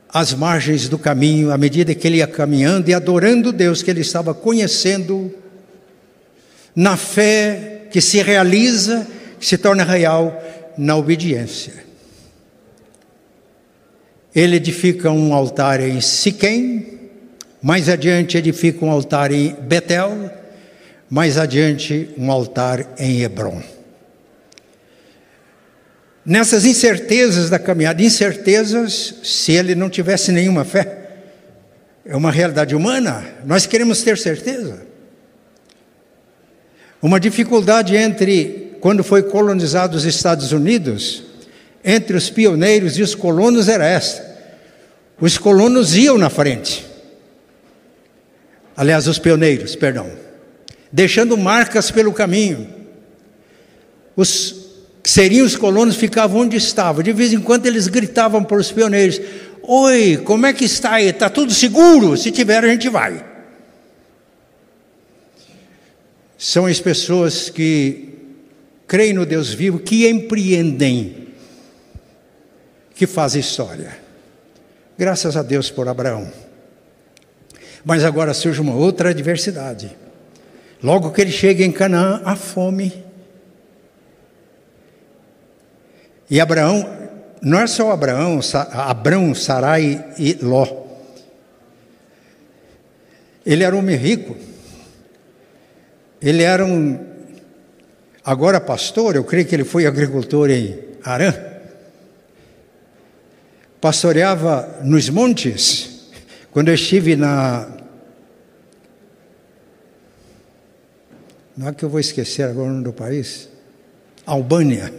[0.08, 4.00] às margens do caminho, à medida que ele ia caminhando e adorando Deus que ele
[4.00, 5.34] estava conhecendo,
[6.74, 9.06] na fé que se realiza,
[9.38, 10.42] que se torna real
[10.76, 11.74] na obediência.
[14.34, 16.98] Ele edifica um altar em Siquém,
[17.60, 20.30] mais adiante edifica um altar em Betel,
[21.10, 23.77] mais adiante um altar em Hebron.
[26.28, 31.06] Nessas incertezas da caminhada, incertezas se ele não tivesse nenhuma fé.
[32.04, 34.82] É uma realidade humana, nós queremos ter certeza.
[37.00, 41.24] Uma dificuldade entre quando foi colonizado os Estados Unidos,
[41.82, 44.22] entre os pioneiros e os colonos era essa.
[45.18, 46.84] Os colonos iam na frente.
[48.76, 50.12] Aliás, os pioneiros, perdão,
[50.92, 52.68] deixando marcas pelo caminho.
[54.14, 54.67] Os
[55.04, 57.02] seriam os colonos, ficavam onde estavam.
[57.02, 59.20] De vez em quando eles gritavam para os pioneiros:
[59.62, 61.08] Oi, como é que está aí?
[61.08, 62.16] Está tudo seguro?
[62.16, 63.24] Se tiver, a gente vai.
[66.36, 68.14] São as pessoas que
[68.86, 71.28] creem no Deus vivo, que empreendem,
[72.94, 73.98] que fazem história.
[74.96, 76.32] Graças a Deus por Abraão.
[77.84, 79.96] Mas agora surge uma outra adversidade.
[80.82, 83.07] Logo que ele chega em Canaã, a fome
[86.30, 86.88] E Abraão,
[87.40, 88.40] não é só Abraão,
[88.72, 90.66] Abrão, Sarai e Ló.
[93.46, 94.36] Ele era um homem rico.
[96.20, 96.98] Ele era um,
[98.24, 101.32] agora pastor, eu creio que ele foi agricultor em Arã.
[103.80, 106.10] Pastoreava nos montes.
[106.50, 107.68] Quando eu estive na.
[111.56, 113.48] Não é que eu vou esquecer agora o nome do país?
[114.26, 114.92] Albânia.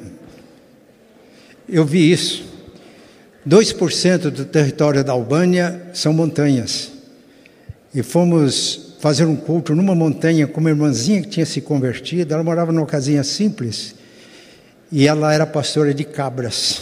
[1.71, 2.43] Eu vi isso.
[3.47, 6.91] 2% do território da Albânia são montanhas.
[7.93, 12.33] E fomos fazer um culto numa montanha com uma irmãzinha que tinha se convertido.
[12.33, 13.95] Ela morava numa casinha simples
[14.91, 16.81] e ela era pastora de cabras,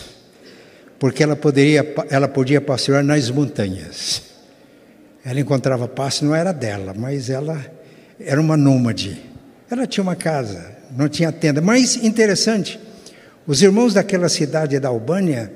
[0.98, 4.24] porque ela poderia, ela podia pastorear nas montanhas.
[5.24, 7.60] Ela encontrava pasto, não era dela, mas ela
[8.20, 9.22] era uma nômade.
[9.70, 11.62] Ela tinha uma casa, não tinha tenda.
[11.62, 12.80] Mas interessante,
[13.48, 15.52] os irmãos daquela cidade da Albânia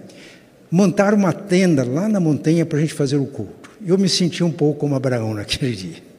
[0.71, 3.69] montaram uma tenda lá na montanha para a gente fazer o culto.
[3.85, 6.11] Eu me senti um pouco como Abraão naquele dia.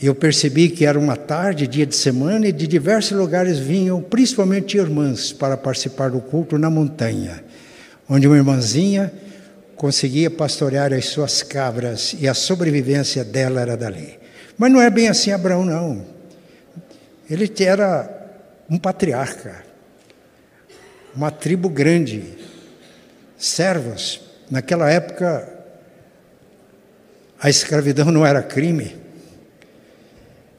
[0.00, 4.78] Eu percebi que era uma tarde, dia de semana, e de diversos lugares vinham, principalmente
[4.78, 7.44] irmãs, para participar do culto na montanha,
[8.08, 9.12] onde uma irmãzinha
[9.76, 14.18] conseguia pastorear as suas cabras e a sobrevivência dela era dali.
[14.56, 16.04] Mas não é bem assim Abraão, não.
[17.28, 18.19] Ele era
[18.70, 19.64] um patriarca,
[21.14, 22.22] uma tribo grande,
[23.36, 24.20] servos.
[24.48, 25.52] Naquela época,
[27.40, 28.96] a escravidão não era crime.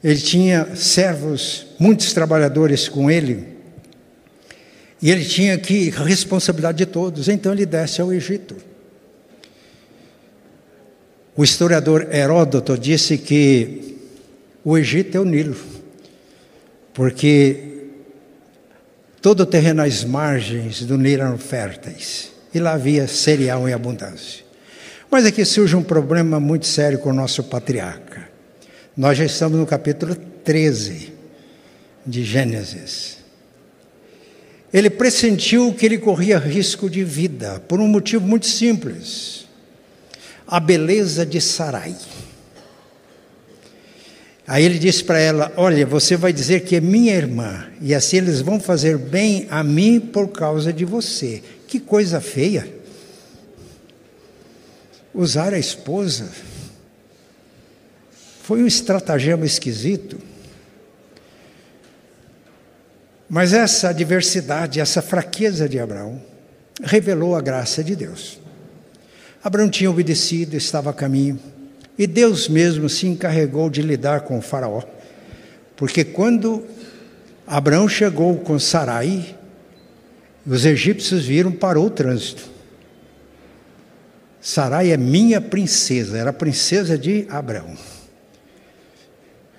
[0.04, 3.48] Ele tinha servos, muitos trabalhadores com ele.
[5.00, 7.28] E ele tinha que responsabilidade de todos.
[7.28, 8.56] Então ele desce ao Egito.
[11.34, 13.96] O historiador Heródoto disse que
[14.62, 15.56] o Egito é o Nilo,
[16.92, 17.71] porque
[19.22, 24.44] Todo o terreno às margens do Nilo eram férteis e lá havia cereal em abundância.
[25.08, 28.28] Mas aqui surge um problema muito sério com o nosso patriarca.
[28.96, 31.12] Nós já estamos no capítulo 13
[32.04, 33.18] de Gênesis.
[34.74, 39.46] Ele pressentiu que ele corria risco de vida por um motivo muito simples:
[40.48, 41.94] a beleza de Sarai.
[44.46, 48.18] Aí ele disse para ela: Olha, você vai dizer que é minha irmã, e assim
[48.18, 51.42] eles vão fazer bem a mim por causa de você.
[51.66, 52.68] Que coisa feia.
[55.14, 56.30] Usar a esposa
[58.42, 60.18] foi um estratagema esquisito.
[63.28, 66.20] Mas essa adversidade, essa fraqueza de Abraão,
[66.82, 68.38] revelou a graça de Deus.
[69.42, 71.40] Abraão tinha obedecido, estava a caminho.
[71.98, 74.82] E Deus mesmo se encarregou de lidar com o Faraó.
[75.76, 76.64] Porque quando
[77.46, 79.36] Abraão chegou com Sarai,
[80.46, 82.50] os egípcios viram, parou o trânsito.
[84.40, 87.76] Sarai é minha princesa, era a princesa de Abraão.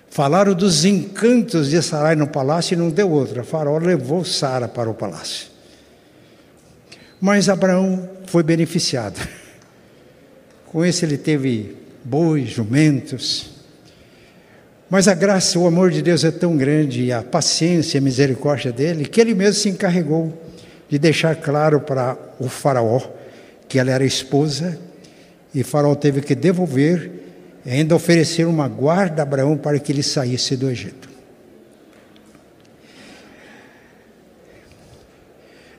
[0.10, 3.44] Falaram dos encantos de Sarai no palácio e não deu outra.
[3.44, 5.48] Faraó levou Sara para o palácio.
[7.20, 9.20] Mas Abraão foi beneficiado.
[10.66, 13.52] Com isso ele teve bois, jumentos.
[14.90, 19.06] Mas a graça, o amor de Deus é tão grande, a paciência, a misericórdia dele,
[19.06, 20.34] que ele mesmo se encarregou
[20.90, 23.02] de deixar claro para o Faraó
[23.68, 24.78] que ela era esposa,
[25.52, 27.10] e Faraó teve que devolver
[27.66, 31.10] e ainda oferecer uma guarda a Abraão para que ele saísse do Egito.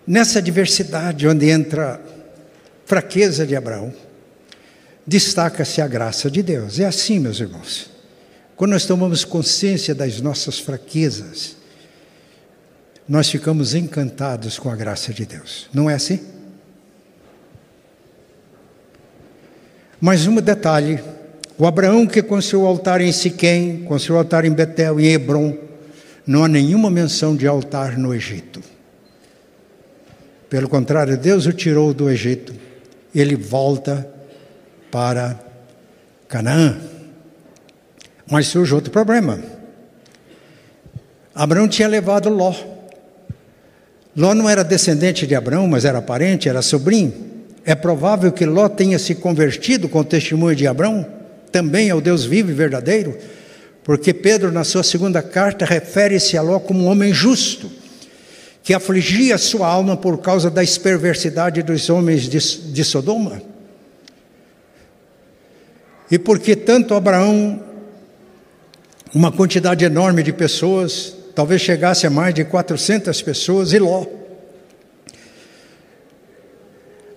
[0.07, 2.01] Nessa diversidade onde entra
[2.85, 3.93] fraqueza de Abraão,
[5.07, 6.81] destaca-se a graça de Deus.
[6.81, 7.91] É assim, meus irmãos.
[8.57, 11.57] Quando nós tomamos consciência das nossas fraquezas,
[13.09, 15.69] nós ficamos encantados com a graça de Deus.
[15.73, 16.21] Não é assim?
[20.01, 21.03] Mais um detalhe:
[21.59, 25.57] o Abraão que construiu o altar em Siquém, construiu o altar em Betel e Hebron,
[26.27, 28.63] não há nenhuma menção de altar no Egito.
[30.49, 32.55] Pelo contrário, Deus o tirou do Egito,
[33.15, 34.09] ele volta
[34.95, 35.37] para
[36.29, 36.77] Canaã.
[38.31, 39.41] Mas surge outro problema.
[41.35, 42.55] Abraão tinha levado Ló.
[44.17, 47.13] Ló não era descendente de Abraão, mas era parente, era sobrinho.
[47.65, 51.05] É provável que Ló tenha se convertido com o testemunho de Abraão,
[51.51, 53.19] também ao Deus vivo e verdadeiro,
[53.83, 57.69] porque Pedro, na sua segunda carta, refere-se a Ló como um homem justo,
[58.63, 63.54] que afligia sua alma por causa da perversidade dos homens de, de Sodoma.
[66.15, 67.61] E porque tanto Abraão,
[69.13, 74.07] uma quantidade enorme de pessoas, talvez chegasse a mais de 400 pessoas, e Ló,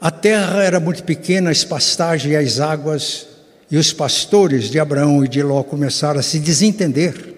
[0.01, 3.27] A terra era muito pequena, as pastagens e as águas,
[3.69, 7.35] e os pastores de Abraão e de Ló começaram a se desentender.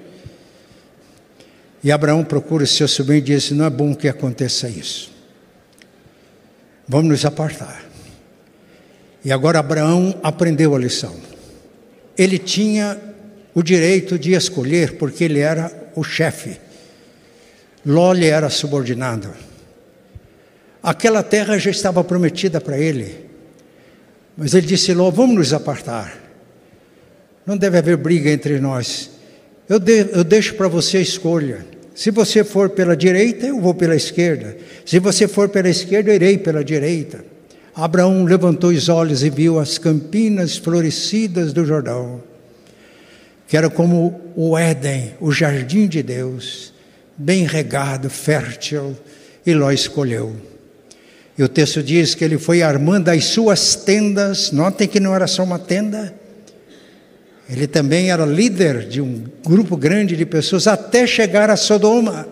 [1.83, 5.11] E Abraão procura seu sobrinho e diz: Não é bom que aconteça isso.
[6.87, 7.83] Vamos nos apartar.
[9.25, 11.28] E agora Abraão aprendeu a lição.
[12.19, 12.99] Ele tinha
[13.55, 16.59] o direito de escolher, porque ele era o chefe.
[17.85, 19.33] Ló lhe era subordinado.
[20.83, 23.25] Aquela terra já estava prometida para ele.
[24.35, 26.13] Mas ele disse: Ló, vamos nos apartar.
[27.45, 29.11] Não deve haver briga entre nós.
[29.69, 31.65] Eu, de, eu deixo para você a escolha.
[31.95, 34.57] Se você for pela direita, eu vou pela esquerda.
[34.85, 37.23] Se você for pela esquerda, eu irei pela direita.
[37.75, 42.21] Abraão levantou os olhos e viu as campinas florescidas do Jordão,
[43.47, 46.73] que era como o Éden, o jardim de Deus,
[47.17, 48.95] bem regado, fértil,
[49.45, 50.35] e Ló escolheu.
[51.37, 54.51] E o texto diz que ele foi armando as suas tendas.
[54.51, 56.13] Notem que não era só uma tenda.
[57.49, 62.27] Ele também era líder de um grupo grande de pessoas até chegar a Sodoma.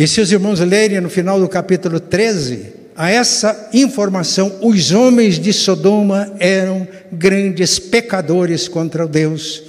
[0.00, 5.38] E se os irmãos lerem no final do capítulo 13, a essa informação, os homens
[5.38, 9.62] de Sodoma eram grandes pecadores contra o Deus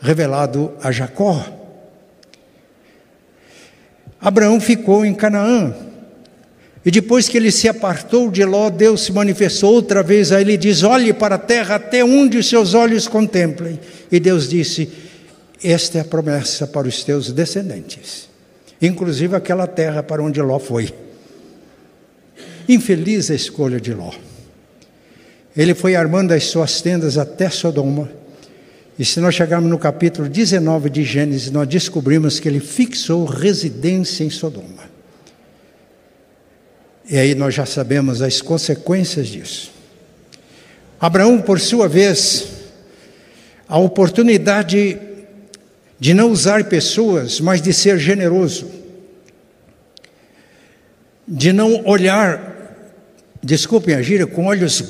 [0.00, 1.44] revelado a Jacó.
[4.20, 5.74] Abraão ficou em Canaã.
[6.86, 10.52] E depois que ele se apartou de Ló, Deus se manifestou outra vez a ele
[10.52, 13.80] e diz: Olhe para a terra até onde os seus olhos contemplem.
[14.12, 14.88] E Deus disse:
[15.60, 18.30] Esta é a promessa para os teus descendentes,
[18.82, 20.92] inclusive aquela terra para onde Ló foi.
[22.68, 24.12] Infeliz a escolha de Ló.
[25.56, 28.10] Ele foi armando as suas tendas até Sodoma
[28.98, 34.22] e se nós chegarmos no capítulo 19 de Gênesis, nós descobrimos que ele fixou residência
[34.22, 34.90] em Sodoma.
[37.08, 39.72] E aí nós já sabemos as consequências disso.
[41.00, 42.46] Abraão, por sua vez,
[43.66, 45.00] a oportunidade
[46.02, 48.68] de não usar pessoas, mas de ser generoso,
[51.28, 52.74] de não olhar,
[53.40, 54.80] desculpem a gíria, com olhos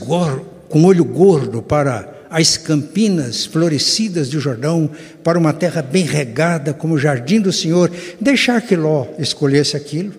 [0.71, 4.91] com olho gordo para as campinas florescidas do Jordão
[5.23, 10.15] para uma terra bem regada, como o jardim do Senhor, deixar que Ló escolhesse aquilo.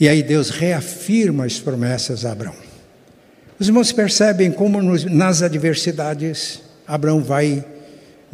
[0.00, 2.56] E aí Deus reafirma as promessas a Abraão.
[3.58, 7.73] Os irmãos percebem como nas adversidades Abraão vai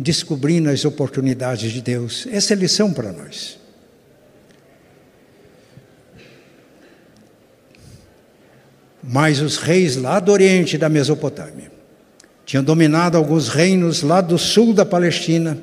[0.00, 2.26] descobrindo as oportunidades de Deus.
[2.32, 3.58] Essa é lição para nós.
[9.02, 11.70] Mas os reis lá do Oriente da Mesopotâmia
[12.46, 15.58] tinham dominado alguns reinos lá do sul da Palestina.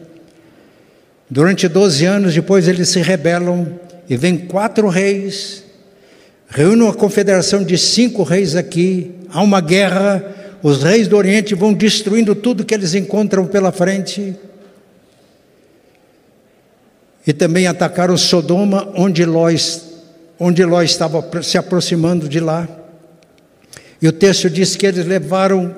[1.29, 5.63] Durante 12 anos depois eles se rebelam e vêm quatro reis,
[6.47, 10.23] reúnem uma confederação de cinco reis aqui, há uma guerra,
[10.61, 14.35] os reis do Oriente vão destruindo tudo que eles encontram pela frente.
[17.25, 19.47] E também atacaram Sodoma, onde Ló,
[20.39, 22.67] onde Ló estava se aproximando de lá.
[24.01, 25.75] E o texto diz que eles levaram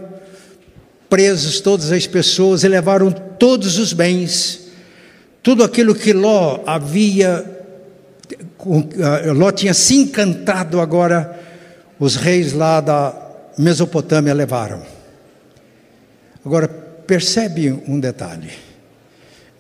[1.10, 4.68] presos todas as pessoas e levaram todos os bens,
[5.42, 7.44] tudo aquilo que Ló havia,
[8.62, 11.40] ah, Ló tinha se encantado agora,
[12.00, 13.29] os reis lá da
[13.60, 14.82] Mesopotâmia levaram.
[16.46, 18.52] Agora, percebe um detalhe.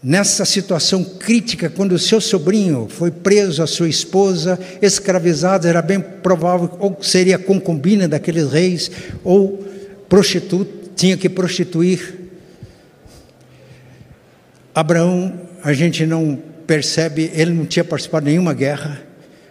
[0.01, 5.99] Nessa situação crítica, quando o seu sobrinho foi preso, a sua esposa escravizada, era bem
[5.99, 8.89] provável ou seria concubina daqueles reis
[9.21, 9.65] ou
[10.07, 12.19] prostituta, tinha que prostituir.
[14.73, 19.01] Abraão, a gente não percebe, ele não tinha participado de nenhuma guerra,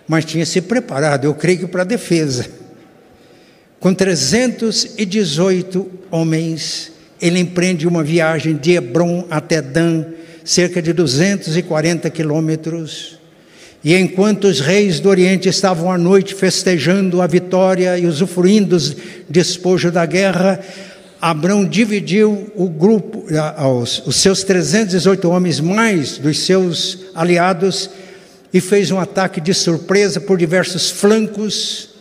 [0.07, 2.67] mas tinha se preparado, eu creio que para a defesa.
[3.81, 6.91] Com 318 homens,
[7.23, 10.05] ele empreende uma viagem de Hebron até Dan,
[10.45, 13.21] cerca de 240 quilômetros.
[13.85, 18.97] E enquanto os reis do Oriente estavam à noite festejando a vitória e usufruindo dos
[19.29, 20.59] despojos da guerra,
[21.21, 23.27] Abraão dividiu o grupo,
[24.05, 27.91] os seus 318 homens, mais dos seus aliados,
[28.53, 31.98] e fez um ataque de surpresa por diversos flancos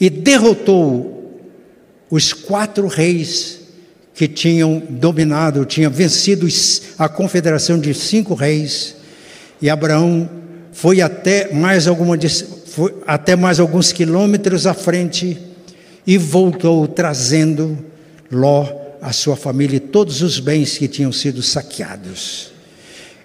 [0.00, 1.42] e derrotou
[2.10, 3.60] os quatro reis
[4.14, 6.46] que tinham dominado, tinham vencido
[6.98, 8.94] a confederação de cinco reis,
[9.60, 10.28] e Abraão
[10.72, 12.16] foi até mais, alguma,
[12.66, 15.38] foi até mais alguns quilômetros à frente
[16.06, 17.78] e voltou trazendo
[18.30, 18.66] Ló,
[19.00, 22.52] a sua família e todos os bens que tinham sido saqueados.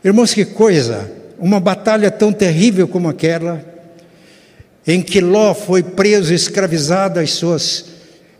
[0.03, 1.09] Irmãos, que coisa!
[1.37, 3.63] Uma batalha tão terrível como aquela,
[4.91, 7.85] em que Ló foi preso, escravizado, as suas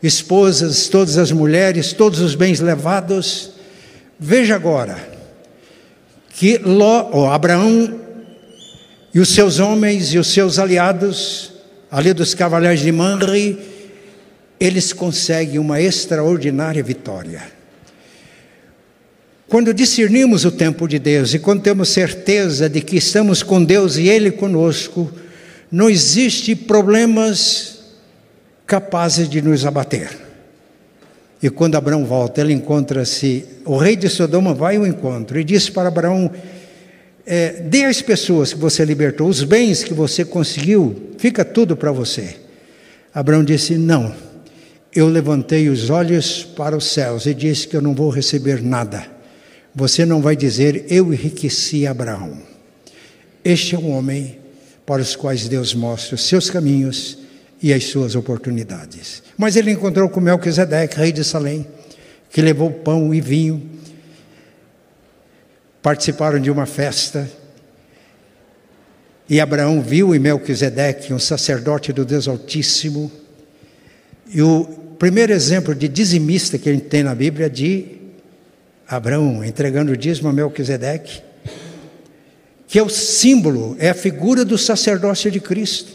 [0.02, 3.50] esposas, todas as mulheres, todos os bens levados.
[4.18, 4.98] Veja agora
[6.34, 8.00] que Ló, ou Abraão
[9.14, 11.52] e os seus homens e os seus aliados,
[11.88, 13.56] ali dos cavaleiros de Manri,
[14.58, 17.42] eles conseguem uma extraordinária vitória.
[19.46, 23.96] Quando discernimos o tempo de Deus e quando temos certeza de que estamos com Deus
[23.96, 25.08] e Ele conosco,
[25.70, 27.78] não existe problemas
[28.66, 30.10] capazes de nos abater.
[31.42, 35.70] E quando Abraão volta, ele encontra-se, o rei de Sodoma vai ao encontro e diz
[35.70, 36.30] para Abraão:
[37.24, 41.92] é, dê às pessoas que você libertou, os bens que você conseguiu, fica tudo para
[41.92, 42.36] você.
[43.14, 44.14] Abraão disse: Não,
[44.94, 49.06] eu levantei os olhos para os céus e disse que eu não vou receber nada.
[49.74, 52.38] Você não vai dizer, eu enriqueci Abraão.
[53.44, 54.39] Este é um homem
[54.90, 57.16] para os quais Deus mostra os seus caminhos
[57.62, 59.22] e as suas oportunidades.
[59.38, 61.64] Mas ele encontrou com Melquisedeque, rei de Salém,
[62.28, 63.70] que levou pão e vinho.
[65.80, 67.30] Participaram de uma festa.
[69.28, 73.12] E Abraão viu em Melquisedeque um sacerdote do Deus Altíssimo.
[74.26, 74.64] E o
[74.98, 77.86] primeiro exemplo de dizimista que a gente tem na Bíblia é de
[78.88, 81.29] Abraão entregando o dízimo a Melquisedeque
[82.70, 85.90] que é o símbolo, é a figura do sacerdócio de Cristo.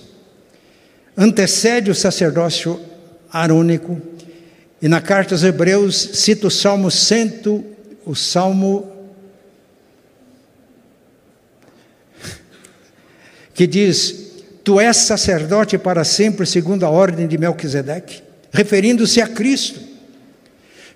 [1.15, 2.77] Antecede o sacerdócio
[3.31, 4.01] arônico,
[4.81, 7.63] e na carta aos Hebreus cita o Salmo 100,
[8.05, 8.91] o Salmo
[13.53, 18.21] que diz: Tu és sacerdote para sempre, segundo a ordem de Melquisedeque,
[18.51, 19.79] referindo-se a Cristo.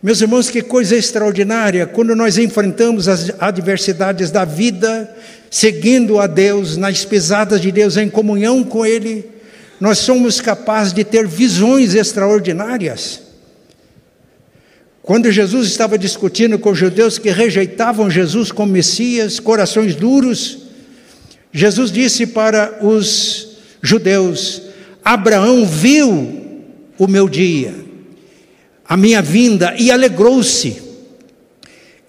[0.02, 5.14] Meus irmãos, que coisa extraordinária quando nós enfrentamos as adversidades da vida,
[5.52, 9.30] seguindo a Deus, nas pisadas de Deus, em comunhão com Ele,
[9.78, 13.22] nós somos capazes de ter visões extraordinárias.
[15.02, 20.60] Quando Jesus estava discutindo com os judeus que rejeitavam Jesus como Messias, corações duros,
[21.52, 24.62] Jesus disse para os judeus:
[25.04, 26.64] Abraão viu
[26.98, 27.74] o meu dia,
[28.90, 30.82] a minha vinda, e alegrou-se.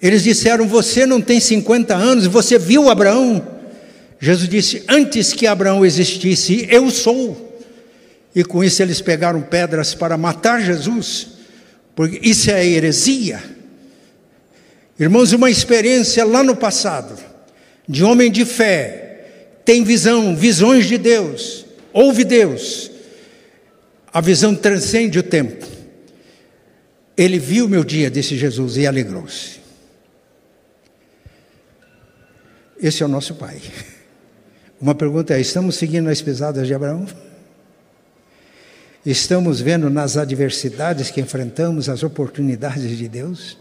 [0.01, 3.47] Eles disseram: Você não tem 50 anos, você viu Abraão?
[4.19, 7.49] Jesus disse: Antes que Abraão existisse, eu sou.
[8.33, 11.27] E com isso eles pegaram pedras para matar Jesus,
[11.95, 13.43] porque isso é heresia.
[14.99, 17.15] Irmãos, uma experiência lá no passado,
[17.87, 19.25] de homem de fé,
[19.63, 22.89] tem visão, visões de Deus, ouve Deus,
[24.11, 25.80] a visão transcende o tempo.
[27.21, 29.59] Ele viu meu dia, disse Jesus, e alegrou-se.
[32.81, 33.61] Esse é o nosso Pai.
[34.81, 37.05] Uma pergunta é: estamos seguindo as pisadas de Abraão?
[39.05, 43.55] Estamos vendo nas adversidades que enfrentamos as oportunidades de Deus?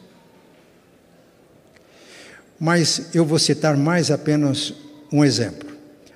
[2.59, 4.73] Mas eu vou citar mais apenas
[5.13, 5.69] um exemplo.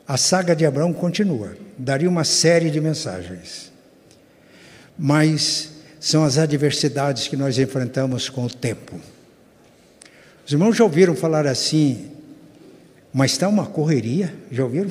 [0.08, 3.70] A saga de Abraão continua, daria uma série de mensagens.
[4.98, 5.73] Mas
[6.04, 9.00] são as adversidades que nós enfrentamos com o tempo.
[10.46, 12.10] Os irmãos já ouviram falar assim,
[13.10, 14.90] mas está uma correria, já ouviram?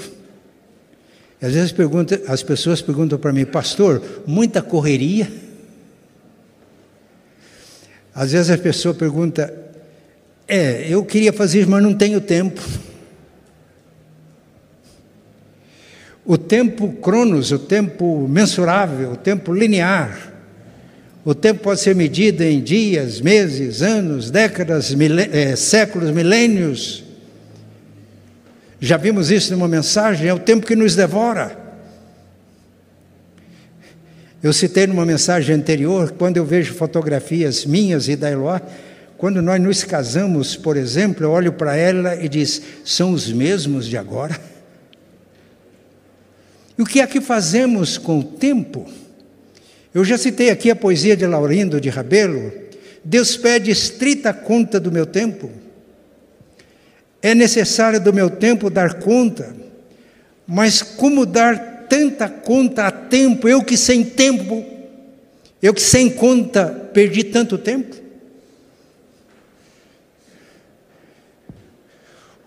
[1.40, 5.32] Às vezes pergunta, as pessoas perguntam para mim, pastor, muita correria?
[8.16, 9.54] Às vezes a pessoa pergunta,
[10.48, 12.60] é, eu queria fazer isso, mas não tenho tempo.
[16.26, 20.33] O tempo cronos, o tempo mensurável, o tempo linear,
[21.26, 24.94] o tempo pode ser medido em dias, meses, anos, décadas,
[25.32, 27.04] é, séculos, milênios.
[28.80, 31.58] Já vimos isso numa mensagem, é o tempo que nos devora.
[34.42, 38.62] Eu citei numa mensagem anterior, quando eu vejo fotografias minhas e da Eloá,
[39.18, 43.88] quando nós nos casamos, por exemplo, eu olho para ela e diz: são os mesmos
[43.88, 44.38] de agora?
[46.78, 48.86] E o que é que fazemos com o tempo?
[49.94, 52.52] Eu já citei aqui a poesia de Laurindo de Rabelo.
[53.04, 55.52] Deus pede estrita conta do meu tempo.
[57.22, 59.56] É necessário do meu tempo dar conta,
[60.48, 63.48] mas como dar tanta conta a tempo?
[63.48, 64.66] Eu que sem tempo,
[65.62, 67.96] eu que sem conta perdi tanto tempo?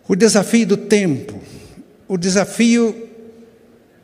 [0.09, 1.40] O desafio do tempo,
[2.07, 3.09] o desafio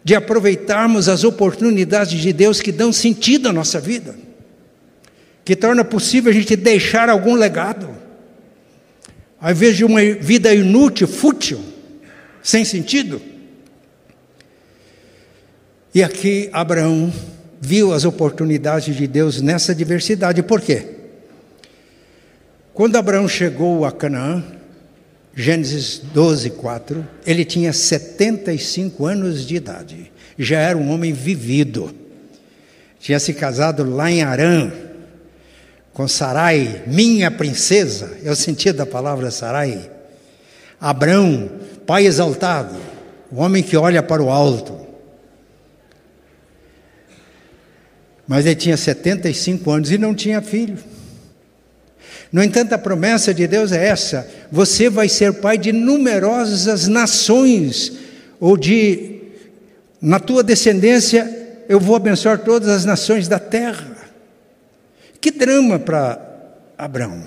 [0.04, 4.14] de aproveitarmos as oportunidades de Deus que dão sentido à nossa vida,
[5.44, 8.02] que torna possível a gente deixar algum legado
[9.42, 11.60] ao invés de uma vida inútil, fútil,
[12.40, 13.20] sem sentido.
[15.92, 17.12] E aqui Abraão
[17.60, 20.44] viu as oportunidades de Deus nessa diversidade.
[20.44, 20.86] Por quê?
[22.72, 24.44] Quando Abraão chegou a Canaã,
[25.34, 30.12] Gênesis 12, 4, ele tinha 75 anos de idade.
[30.38, 31.94] Já era um homem vivido.
[33.00, 34.70] Tinha se casado lá em Arã,
[35.92, 38.16] com Sarai, minha princesa.
[38.24, 39.90] O sentido da palavra Sarai.
[40.80, 41.50] Abraão,
[41.86, 42.76] pai exaltado,
[43.30, 44.80] o homem que olha para o alto.
[48.26, 50.78] Mas ele tinha 75 anos e não tinha filho.
[52.32, 57.92] No entanto, a promessa de Deus é essa: você vai ser pai de numerosas nações,
[58.40, 59.20] ou de,
[60.00, 63.92] na tua descendência, eu vou abençoar todas as nações da terra.
[65.20, 66.20] Que drama para
[66.76, 67.24] Abraão.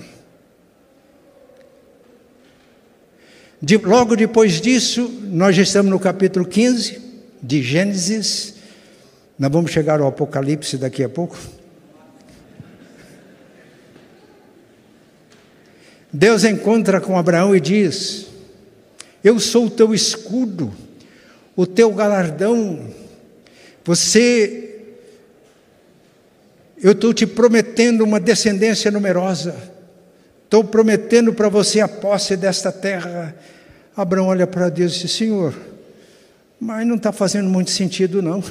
[3.62, 7.00] De, logo depois disso, nós já estamos no capítulo 15
[7.42, 8.54] de Gênesis,
[9.38, 11.38] nós vamos chegar ao Apocalipse daqui a pouco.
[16.12, 18.26] Deus encontra com Abraão e diz:
[19.22, 20.72] Eu sou o teu escudo,
[21.54, 22.88] o teu galardão.
[23.84, 24.80] Você,
[26.82, 29.54] eu estou te prometendo uma descendência numerosa.
[30.44, 33.34] Estou prometendo para você a posse desta terra.
[33.96, 35.54] Abraão olha para Deus e diz: Senhor,
[36.60, 38.42] mas não está fazendo muito sentido, não.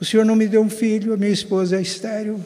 [0.00, 2.40] O Senhor não me deu um filho, a minha esposa é estéril.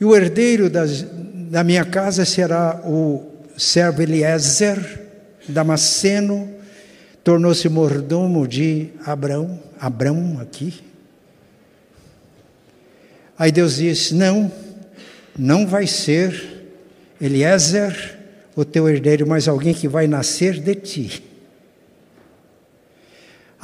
[0.00, 1.04] E o herdeiro das,
[1.50, 5.02] da minha casa será o servo Eliezer,
[5.48, 6.48] Damasceno,
[7.22, 10.82] tornou-se mordomo de Abraão, Abraão aqui.
[13.38, 14.50] Aí Deus disse: Não,
[15.38, 16.72] não vai ser
[17.20, 18.18] Eliezer
[18.56, 21.33] o teu herdeiro, mas alguém que vai nascer de ti.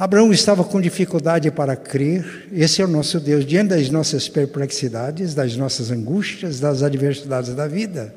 [0.01, 5.35] Abraão estava com dificuldade para crer, esse é o nosso Deus, diante das nossas perplexidades,
[5.35, 8.11] das nossas angústias, das adversidades da vida.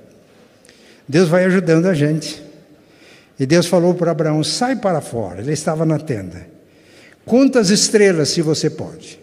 [1.06, 2.42] Deus vai ajudando a gente.
[3.38, 5.42] E Deus falou para Abraão: sai para fora.
[5.42, 6.46] Ele estava na tenda.
[7.26, 9.20] Conta as estrelas se você pode.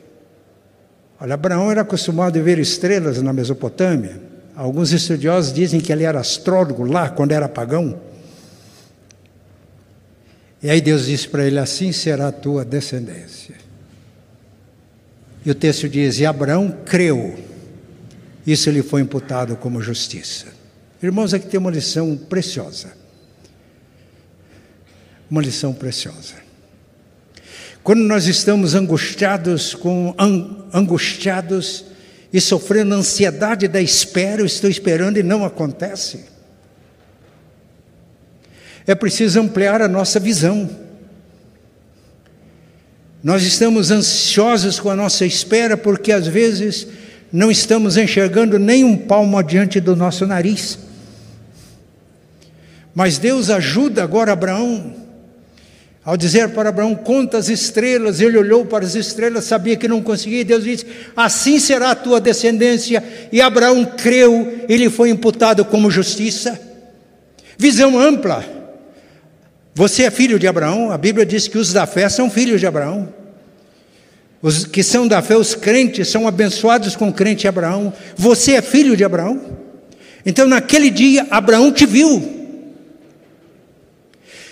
[1.19, 4.21] Olha, Abraão era acostumado a ver estrelas na Mesopotâmia.
[4.55, 7.99] Alguns estudiosos dizem que ele era astrólogo lá quando era pagão.
[10.63, 13.55] E aí Deus disse para ele: Assim será a tua descendência.
[15.45, 17.37] E o texto diz: E Abraão creu,
[18.45, 20.47] isso lhe foi imputado como justiça.
[21.01, 22.93] Irmãos, aqui tem uma lição preciosa.
[25.29, 26.35] Uma lição preciosa.
[27.83, 30.15] Quando nós estamos angustiados, com
[30.71, 31.85] angustiados
[32.31, 36.30] e sofrendo ansiedade da espera, eu estou esperando e não acontece.
[38.85, 40.69] É preciso ampliar a nossa visão.
[43.23, 46.87] Nós estamos ansiosos com a nossa espera porque às vezes
[47.31, 50.79] não estamos enxergando nem um palmo adiante do nosso nariz.
[52.93, 54.95] Mas Deus ajuda agora Abraão.
[56.03, 60.01] Ao dizer para Abraão, conta as estrelas, ele olhou para as estrelas, sabia que não
[60.01, 63.03] conseguia, e Deus disse: Assim será a tua descendência.
[63.31, 66.59] E Abraão creu, ele foi imputado como justiça.
[67.55, 68.60] Visão ampla.
[69.73, 70.91] Você é filho de Abraão?
[70.91, 73.13] A Bíblia diz que os da fé são filhos de Abraão.
[74.41, 77.93] Os que são da fé, os crentes, são abençoados com o crente Abraão.
[78.17, 79.39] Você é filho de Abraão?
[80.25, 82.39] Então, naquele dia, Abraão te viu.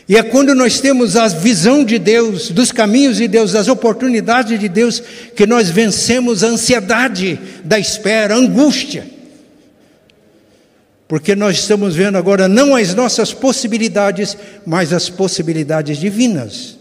[0.08, 4.60] E é quando nós temos a visão de Deus, dos caminhos de Deus, das oportunidades
[4.60, 5.04] de Deus,
[5.36, 9.19] que nós vencemos a ansiedade da espera, a angústia
[11.10, 16.78] porque nós estamos vendo agora não as nossas possibilidades, mas as possibilidades divinas.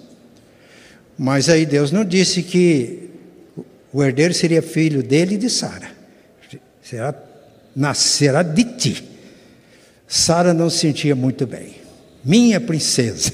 [1.19, 3.09] Mas aí Deus não disse que
[3.91, 5.91] o herdeiro seria filho dele e de Sara.
[6.83, 7.15] Será,
[7.75, 9.05] nascerá de ti.
[10.07, 11.77] Sara não se sentia muito bem.
[12.23, 13.33] Minha princesa.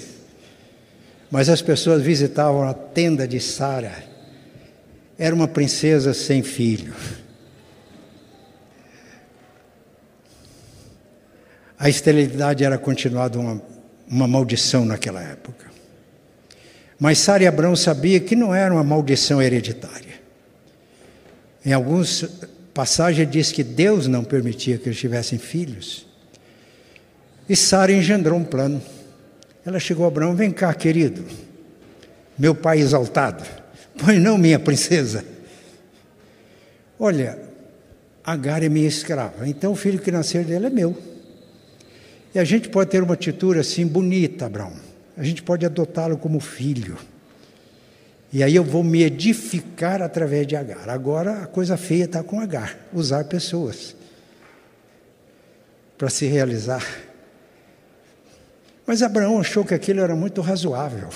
[1.29, 4.05] Mas as pessoas visitavam a tenda de Sara.
[5.19, 6.95] Era uma princesa sem filho.
[11.85, 13.61] A esterilidade era continuada uma,
[14.09, 15.67] uma maldição naquela época.
[16.99, 20.15] Mas Sara e Abraão sabiam que não era uma maldição hereditária.
[21.63, 22.25] Em algumas
[22.73, 26.07] passagens diz que Deus não permitia que eles tivessem filhos.
[27.47, 28.81] E Sara engendrou um plano.
[29.63, 31.23] Ela chegou a Abraão: Vem cá, querido,
[32.39, 33.45] meu pai exaltado.
[33.97, 35.25] Pois não, minha princesa.
[36.99, 37.39] Olha,
[38.25, 41.14] Agar é minha escrava, então o filho que nascer dela é meu.
[42.35, 44.73] E a gente pode ter uma atitude assim bonita, Abraão.
[45.17, 46.99] A gente pode adotá-lo como filho.
[48.33, 50.89] E aí eu vou me edificar através de Agar.
[50.89, 53.95] Agora a coisa feia está com Agar, usar pessoas
[55.97, 56.85] para se realizar.
[58.85, 61.09] Mas Abraão achou que aquilo era muito razoável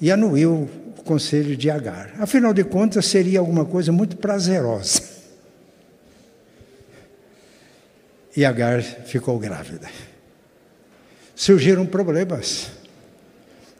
[0.00, 2.14] e anuiu o conselho de Agar.
[2.20, 5.02] Afinal de contas, seria alguma coisa muito prazerosa.
[8.36, 9.88] E Agar ficou grávida.
[11.34, 12.70] Surgiram problemas.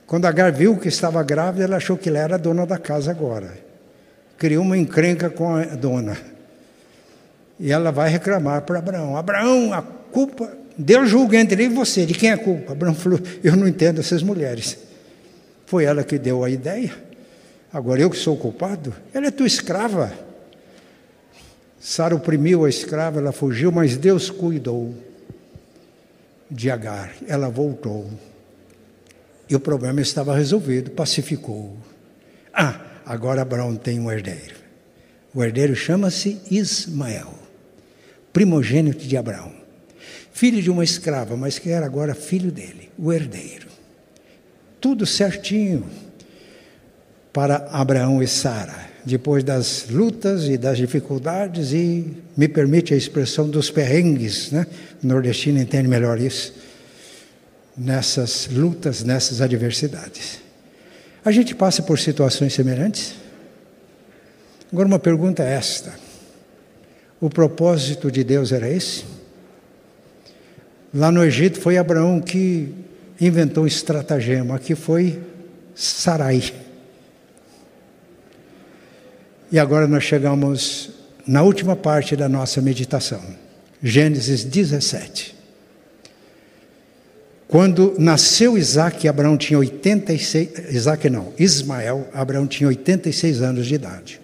[0.07, 3.57] Quando Agar viu que estava grávida, ela achou que ela era dona da casa agora.
[4.37, 6.17] Criou uma encrenca com a dona.
[7.59, 12.05] E ela vai reclamar para Abraão: Abraão, a culpa, Deus julga entre ele e você,
[12.05, 12.73] de quem é a culpa?
[12.73, 14.77] Abraão falou: Eu não entendo essas mulheres.
[15.67, 16.93] Foi ela que deu a ideia.
[17.73, 18.95] Agora eu que sou culpado?
[19.15, 20.13] Ela é tua escrava.
[21.83, 24.95] Sara oprimiu a escrava, ela fugiu, mas Deus cuidou
[26.49, 27.12] de Agar.
[27.26, 28.09] Ela voltou.
[29.51, 31.76] E o problema estava resolvido, pacificou.
[32.55, 34.55] Ah, agora Abraão tem um herdeiro.
[35.35, 37.35] O herdeiro chama-se Ismael,
[38.33, 39.53] primogênito de Abraão.
[40.33, 43.66] Filho de uma escrava, mas que era agora filho dele, o herdeiro.
[44.80, 45.85] Tudo certinho
[47.33, 53.49] para Abraão e Sara, depois das lutas e das dificuldades, e me permite a expressão
[53.49, 54.67] dos perrengues, né?
[55.03, 56.55] O nordestino entende melhor isso
[57.77, 60.41] nessas lutas, nessas adversidades.
[61.25, 63.15] A gente passa por situações semelhantes?
[64.73, 65.93] Agora, uma pergunta é esta:
[67.21, 69.05] o propósito de Deus era esse?
[70.95, 72.75] Lá no Egito foi Abraão que
[73.21, 75.21] inventou um estratagema, aqui foi
[75.75, 76.53] Sarai.
[79.53, 80.89] E agora nós chegamos
[81.27, 83.23] na última parte da nossa meditação,
[83.83, 85.37] Gênesis 17.
[87.47, 94.19] Quando nasceu Isaac, Abraão tinha 86, Isaac não, Ismael, Abraão tinha 86 anos de idade.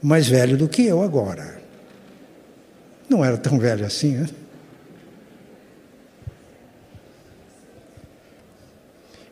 [0.00, 1.60] Mais velho do que eu agora.
[3.08, 4.28] Não era tão velho assim, né?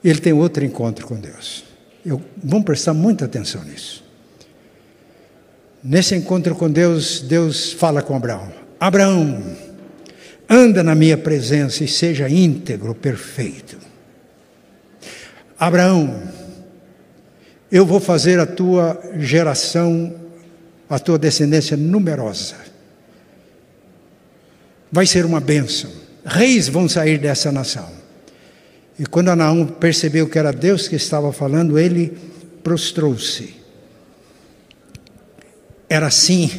[0.03, 1.63] Ele tem outro encontro com Deus.
[2.05, 4.10] Eu, vamos prestar muita atenção nisso.
[5.83, 9.43] Nesse encontro com Deus, Deus fala com Abraão: Abraão,
[10.49, 13.79] anda na minha presença e seja íntegro, perfeito.
[15.59, 16.23] Abraão,
[17.71, 20.15] eu vou fazer a tua geração,
[20.89, 22.57] a tua descendência numerosa.
[24.93, 25.91] Vai ser uma bênção.
[26.25, 27.89] Reis vão sair dessa nação.
[28.99, 32.19] E quando Anaum percebeu que era Deus que estava falando, ele
[32.63, 33.60] prostrou-se.
[35.91, 36.51] Era assim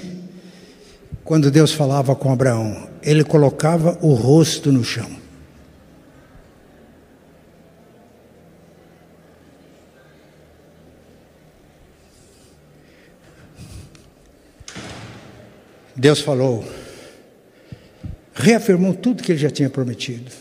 [1.23, 5.19] quando Deus falava com Abraão ele colocava o rosto no chão.
[15.95, 16.65] Deus falou,
[18.33, 20.31] reafirmou tudo que ele já tinha prometido: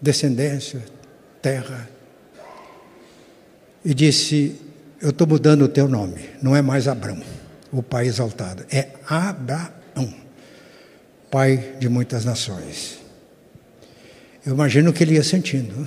[0.00, 0.82] descendência,
[1.40, 1.88] terra.
[3.84, 4.60] E disse:
[5.00, 7.22] Eu estou mudando o teu nome, não é mais Abraão,
[7.72, 9.80] o pai exaltado, é Abraão
[11.30, 12.98] pai de muitas nações.
[14.44, 15.86] Eu imagino que ele ia sentindo.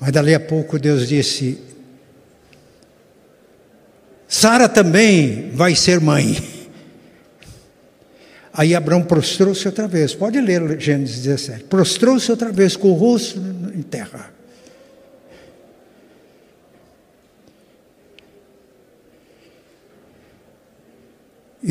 [0.00, 1.60] Mas dali a pouco Deus disse:
[4.26, 6.56] Sara também vai ser mãe.
[8.52, 10.14] Aí Abraão prostrou-se outra vez.
[10.14, 11.64] Pode ler Gênesis 17.
[11.64, 13.38] Prostrou-se outra vez com o rosto
[13.74, 14.32] em terra.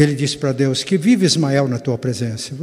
[0.01, 2.53] Ele disse para Deus: Que vive Ismael na tua presença.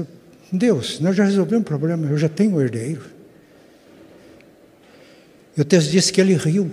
[0.52, 3.02] Deus, nós já resolvemos o problema, eu já tenho o herdeiro.
[5.56, 6.70] E o texto diz que ele riu,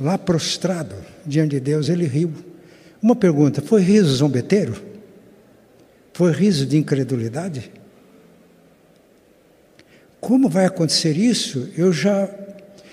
[0.00, 0.94] lá prostrado
[1.24, 2.32] diante de Deus, ele riu.
[3.00, 4.74] Uma pergunta: foi riso zombeteiro?
[6.12, 7.70] Foi riso de incredulidade?
[10.20, 11.68] Como vai acontecer isso?
[11.76, 12.28] Eu já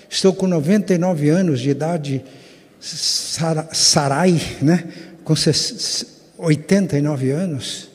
[0.08, 2.24] estou com 99 anos de idade,
[2.80, 4.84] Sarai, né?
[5.22, 5.36] com
[6.40, 7.88] 89 anos.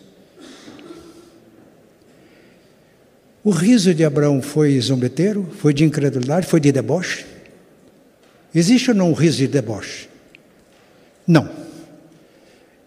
[3.43, 7.25] O riso de Abraão foi zombeteiro, foi de incredulidade, foi de deboche?
[8.53, 10.09] Existe ou não um riso de deboche?
[11.27, 11.49] Não.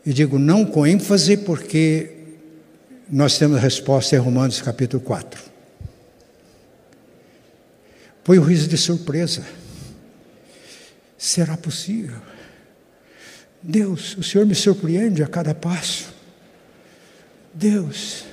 [0.05, 2.11] E digo não com ênfase porque
[3.11, 5.41] nós temos resposta em Romanos capítulo 4.
[8.25, 9.45] Foi o riso de surpresa.
[11.17, 12.17] Será possível?
[13.63, 16.15] Deus, o Senhor me surpreende a cada passo.
[17.53, 18.25] Deus.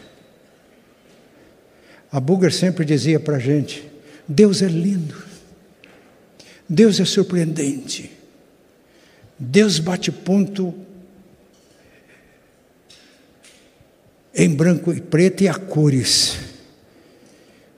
[2.11, 3.89] A Buger sempre dizia para a gente:
[4.28, 5.23] Deus é lindo.
[6.67, 8.11] Deus é surpreendente.
[9.38, 10.73] Deus bate ponto
[14.34, 16.38] em branco e preto e a cores.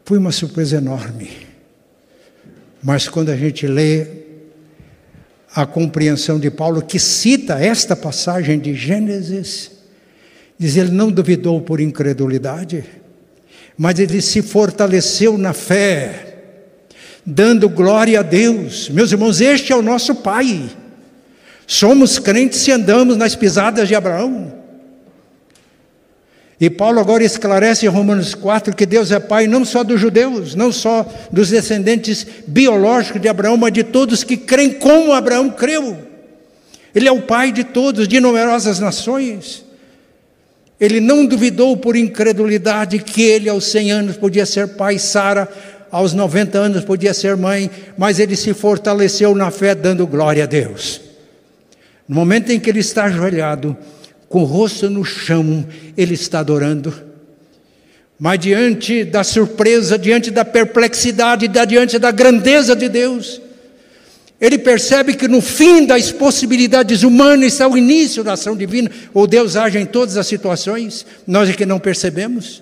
[0.06, 1.48] Foi uma surpresa enorme.
[2.82, 4.27] Mas quando a gente lê
[5.54, 9.72] a compreensão de Paulo, que cita esta passagem de Gênesis,
[10.58, 12.84] diz: ele não duvidou por incredulidade,
[13.78, 16.36] mas ele se fortaleceu na fé,
[17.26, 18.90] dando glória a Deus.
[18.90, 20.70] Meus irmãos, este é o nosso Pai.
[21.66, 24.57] Somos crentes se andamos nas pisadas de Abraão.
[26.60, 30.56] E Paulo agora esclarece em Romanos 4 que Deus é Pai não só dos judeus,
[30.56, 35.98] não só dos descendentes biológicos de Abraão, mas de todos que creem como Abraão creu.
[36.96, 39.64] Ele é o Pai de todos, de numerosas nações.
[40.80, 45.48] Ele não duvidou por incredulidade que ele, aos 100 anos, podia ser pai, Sara,
[45.92, 50.48] aos 90 anos, podia ser mãe, mas ele se fortaleceu na fé, dando glória a
[50.48, 51.02] Deus.
[52.08, 53.76] No momento em que ele está ajoelhado,
[54.30, 55.66] com o rosto no chão,
[55.96, 56.94] ele está adorando.
[58.20, 63.40] Mas diante da surpresa, diante da perplexidade, diante da grandeza de Deus,
[64.40, 69.26] ele percebe que no fim das possibilidades humanas está o início da ação divina, ou
[69.26, 72.62] Deus age em todas as situações, nós é que não percebemos.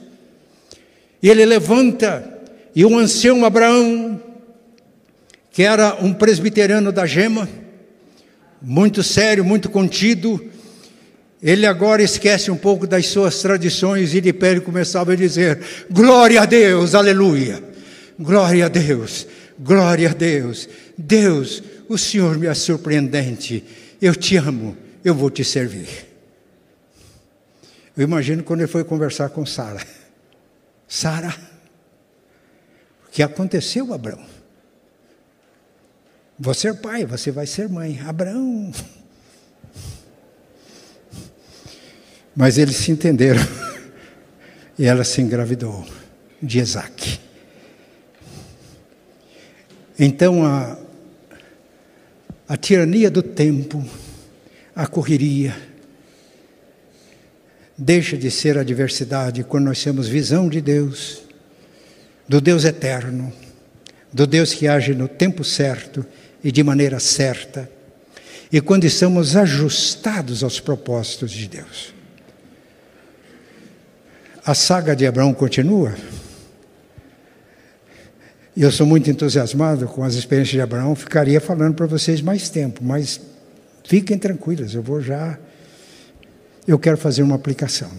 [1.22, 2.40] E ele levanta,
[2.74, 4.22] e o ancião Abraão,
[5.52, 7.48] que era um presbiteriano da gema,
[8.62, 10.44] muito sério, muito contido.
[11.42, 15.60] Ele agora esquece um pouco das suas tradições e de pé ele começava a dizer:
[15.90, 17.64] Glória a Deus, aleluia,
[18.20, 19.28] glória a Deus,
[19.60, 20.68] glória a Deus.
[20.98, 23.64] Deus, o Senhor me é surpreendente,
[24.02, 25.88] eu te amo, eu vou te servir.
[27.96, 29.86] Eu imagino quando ele foi conversar com Sara.
[30.88, 31.34] Sara,
[33.08, 34.26] o que aconteceu, Abraão?
[36.38, 38.00] Vou ser pai, você vai ser mãe.
[38.06, 38.72] Abraão.
[42.36, 43.42] Mas eles se entenderam.
[44.78, 45.88] E ela se engravidou
[46.42, 47.18] de Isaac.
[49.98, 50.78] Então a,
[52.46, 53.82] a tirania do tempo,
[54.76, 55.56] a correria,
[57.78, 61.22] deixa de ser adversidade quando nós temos visão de Deus,
[62.28, 63.32] do Deus eterno,
[64.12, 66.06] do Deus que age no tempo certo
[66.44, 67.70] e de maneira certa,
[68.52, 71.95] e quando estamos ajustados aos propósitos de Deus.
[74.46, 75.96] A saga de Abraão continua.
[78.56, 82.48] E eu sou muito entusiasmado com as experiências de Abraão, ficaria falando para vocês mais
[82.48, 83.20] tempo, mas
[83.84, 85.40] fiquem tranquilos, eu vou já.
[86.68, 87.90] Eu quero fazer uma aplicação.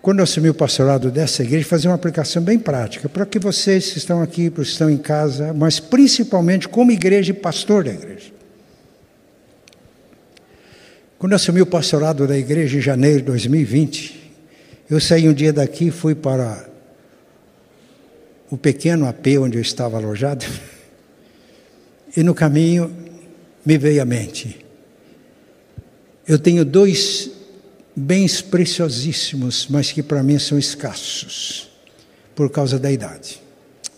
[0.00, 3.92] Quando eu assumi o pastorado dessa igreja, fazer uma aplicação bem prática, para que vocês
[3.92, 7.92] que estão aqui, para que estão em casa, mas principalmente como igreja e pastor da
[7.92, 8.32] igreja.
[11.18, 14.17] Quando eu assumi o pastorado da igreja em janeiro de 2020,
[14.90, 16.68] eu saí um dia daqui fui para
[18.50, 20.44] o pequeno AP onde eu estava alojado,
[22.16, 22.94] e no caminho
[23.64, 24.64] me veio à mente:
[26.26, 27.30] eu tenho dois
[27.94, 31.70] bens preciosíssimos, mas que para mim são escassos,
[32.34, 33.42] por causa da idade.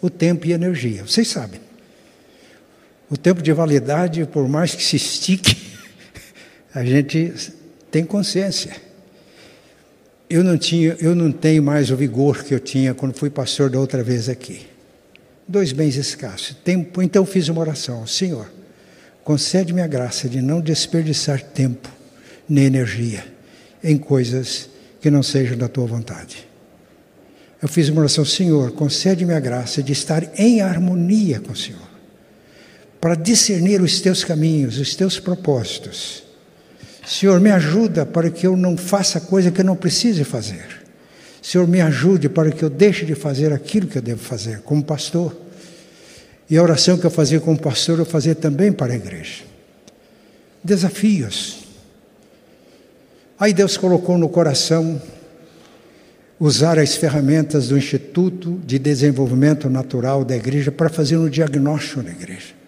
[0.01, 1.61] O tempo e a energia, vocês sabem.
[3.11, 5.57] O tempo de validade, por mais que se estique,
[6.74, 7.32] a gente
[7.91, 8.89] tem consciência.
[10.31, 13.68] Eu não tinha, eu não tenho mais o vigor que eu tinha quando fui pastor
[13.68, 14.61] da outra vez aqui.
[15.47, 16.57] Dois bens escassos.
[16.62, 18.49] Tempo, então fiz uma oração, Senhor,
[19.24, 21.91] concede-me a graça de não desperdiçar tempo
[22.49, 23.24] nem energia
[23.83, 24.70] em coisas
[25.01, 26.47] que não sejam da tua vontade.
[27.61, 31.91] Eu fiz uma oração, Senhor, concede-me a graça de estar em harmonia com o Senhor,
[33.01, 36.30] para discernir os teus caminhos, os teus propósitos.
[37.07, 40.66] Senhor, me ajuda para que eu não faça coisa que eu não precise fazer.
[41.42, 44.82] Senhor, me ajude para que eu deixe de fazer aquilo que eu devo fazer como
[44.84, 45.34] pastor.
[46.48, 49.44] E a oração que eu fazia como pastor, eu fazia também para a igreja.
[50.62, 51.61] Desafios
[53.40, 55.01] Aí Deus colocou no coração
[56.38, 62.11] usar as ferramentas do Instituto de Desenvolvimento Natural da igreja para fazer um diagnóstico na
[62.11, 62.60] igreja.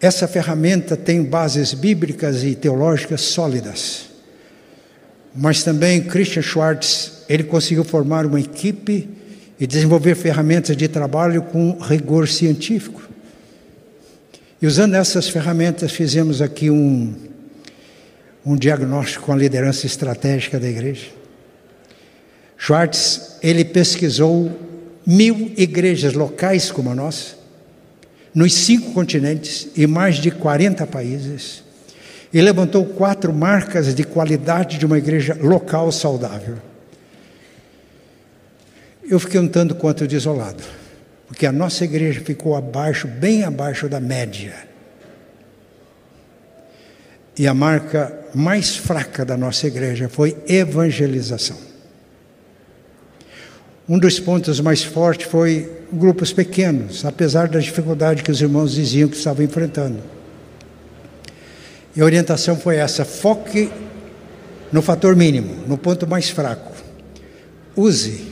[0.00, 4.06] Essa ferramenta tem bases bíblicas e teológicas sólidas.
[5.34, 9.08] Mas também Christian Schwartz, ele conseguiu formar uma equipe
[9.58, 13.02] e desenvolver ferramentas de trabalho com rigor científico.
[14.60, 17.14] E usando essas ferramentas, fizemos aqui um,
[18.44, 21.08] um diagnóstico com a liderança estratégica da igreja.
[22.56, 24.50] Schwartz, ele pesquisou
[25.06, 27.39] mil igrejas locais como a nossa,
[28.34, 31.64] nos cinco continentes e mais de 40 países,
[32.32, 36.56] e levantou quatro marcas de qualidade de uma igreja local saudável.
[39.08, 40.62] Eu fiquei um tanto quanto desolado,
[41.26, 44.54] porque a nossa igreja ficou abaixo, bem abaixo da média.
[47.36, 51.69] E a marca mais fraca da nossa igreja foi evangelização.
[53.90, 59.08] Um dos pontos mais fortes foi grupos pequenos, apesar da dificuldade que os irmãos diziam
[59.08, 59.98] que estavam enfrentando.
[61.96, 63.68] E a orientação foi essa: foque
[64.70, 66.72] no fator mínimo, no ponto mais fraco.
[67.76, 68.30] Use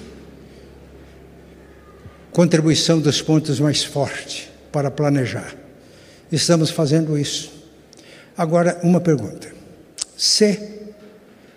[2.30, 5.56] contribuição dos pontos mais fortes para planejar.
[6.30, 7.50] Estamos fazendo isso.
[8.36, 9.48] Agora, uma pergunta:
[10.16, 10.56] se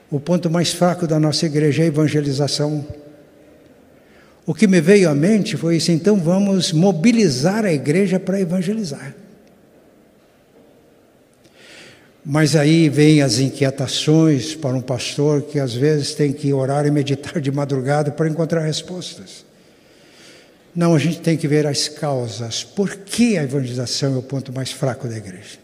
[0.10, 2.84] o ponto mais fraco da nossa igreja é a evangelização,
[4.52, 9.16] o que me veio à mente foi isso, então vamos mobilizar a igreja para evangelizar.
[12.26, 16.92] Mas aí vem as inquietações para um pastor que às vezes tem que orar e
[16.92, 19.46] meditar de madrugada para encontrar respostas.
[20.76, 22.62] Não, a gente tem que ver as causas.
[22.62, 25.60] Por que a evangelização é o ponto mais fraco da igreja?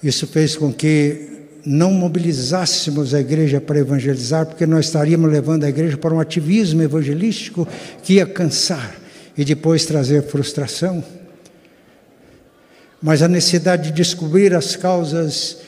[0.00, 5.68] Isso fez com que não mobilizássemos a igreja para evangelizar, porque nós estaríamos levando a
[5.68, 7.66] igreja para um ativismo evangelístico
[8.02, 8.96] que ia cansar
[9.36, 11.02] e depois trazer frustração.
[13.00, 15.58] Mas a necessidade de descobrir as causas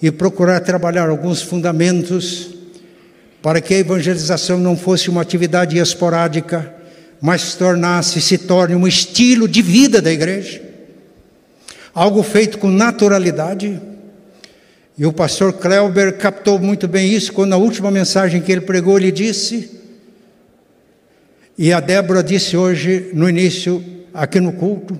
[0.00, 2.54] e procurar trabalhar alguns fundamentos
[3.42, 6.74] para que a evangelização não fosse uma atividade esporádica,
[7.20, 10.62] mas tornasse, se torne um estilo de vida da igreja,
[11.94, 13.80] algo feito com naturalidade
[14.98, 18.98] e o pastor Kleuber captou muito bem isso quando na última mensagem que ele pregou,
[18.98, 19.70] ele disse,
[21.56, 23.82] e a Débora disse hoje no início,
[24.12, 24.98] aqui no culto,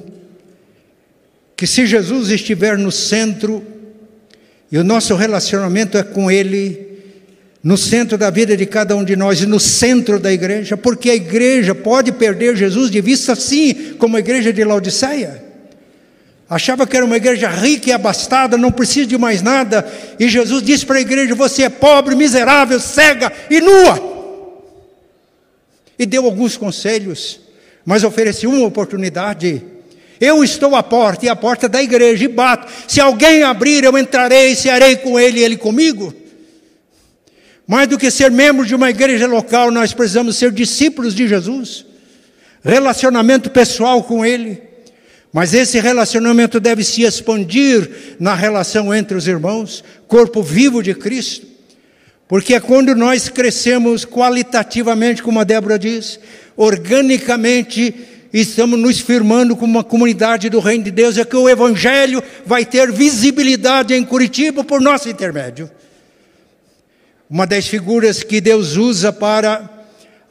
[1.57, 3.65] que se Jesus estiver no centro,
[4.71, 6.87] e o nosso relacionamento é com Ele,
[7.63, 11.11] no centro da vida de cada um de nós e no centro da igreja, porque
[11.11, 15.48] a igreja pode perder Jesus de vista, sim, como a igreja de Laodiceia.
[16.49, 19.87] Achava que era uma igreja rica e abastada, não precisa de mais nada.
[20.19, 24.01] E Jesus disse para a igreja: Você é pobre, miserável, cega e nua.
[25.99, 27.41] E deu alguns conselhos,
[27.85, 29.63] mas ofereceu uma oportunidade.
[30.21, 32.73] Eu estou à porta, e à porta da igreja, e bato.
[32.89, 36.15] Se alguém abrir, eu entrarei, cearei com ele e ele comigo.
[37.67, 41.85] Mais do que ser membro de uma igreja local, nós precisamos ser discípulos de Jesus.
[42.65, 44.68] Relacionamento pessoal com Ele.
[45.33, 51.47] Mas esse relacionamento deve se expandir na relação entre os irmãos, corpo vivo de Cristo.
[52.27, 56.19] Porque é quando nós crescemos qualitativamente, como a Débora diz,
[56.57, 57.95] organicamente,
[58.33, 62.65] estamos nos firmando como uma comunidade do Reino de Deus, é que o Evangelho vai
[62.65, 65.71] ter visibilidade em Curitiba por nosso intermédio.
[67.29, 69.69] Uma das figuras que Deus usa para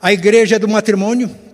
[0.01, 1.46] a igreja do matrimônio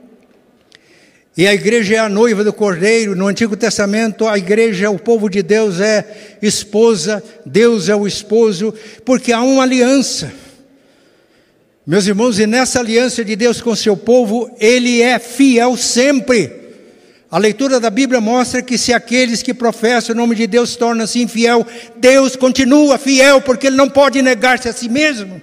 [1.35, 3.15] e a igreja é a noiva do cordeiro.
[3.15, 8.73] No Antigo Testamento, a igreja, o povo de Deus, é esposa, Deus é o esposo,
[9.03, 10.31] porque há uma aliança.
[11.85, 16.51] Meus irmãos, e nessa aliança de Deus com seu povo, ele é fiel sempre.
[17.31, 21.19] A leitura da Bíblia mostra que se aqueles que professam o nome de Deus tornam-se
[21.19, 21.65] infiel,
[21.97, 25.41] Deus continua fiel, porque ele não pode negar-se a si mesmo.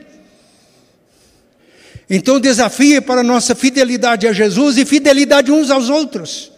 [2.11, 2.41] Então
[2.97, 6.51] é para a nossa fidelidade a Jesus e fidelidade uns aos outros.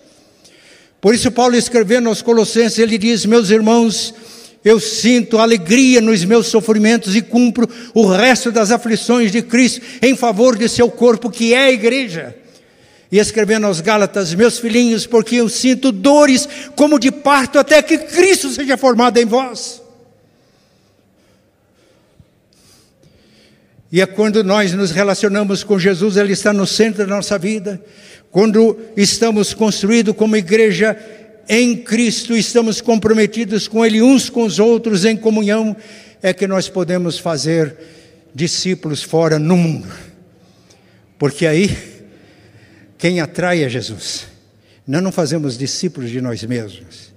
[0.98, 4.14] Por isso, Paulo escrevendo aos Colossenses, ele diz: Meus irmãos,
[4.64, 10.16] eu sinto alegria nos meus sofrimentos e cumpro o resto das aflições de Cristo em
[10.16, 12.34] favor de seu corpo, que é a igreja.
[13.10, 17.98] E escrevendo aos Gálatas, meus filhinhos, porque eu sinto dores como de parto até que
[17.98, 19.81] Cristo seja formado em vós.
[23.92, 27.78] E é quando nós nos relacionamos com Jesus, Ele está no centro da nossa vida.
[28.30, 30.96] Quando estamos construídos como igreja
[31.46, 35.76] em Cristo, estamos comprometidos com Ele uns com os outros em comunhão,
[36.22, 37.76] é que nós podemos fazer
[38.34, 39.88] discípulos fora no mundo.
[41.18, 41.76] Porque aí,
[42.96, 44.26] quem atrai é Jesus.
[44.86, 47.12] Nós não fazemos discípulos de nós mesmos.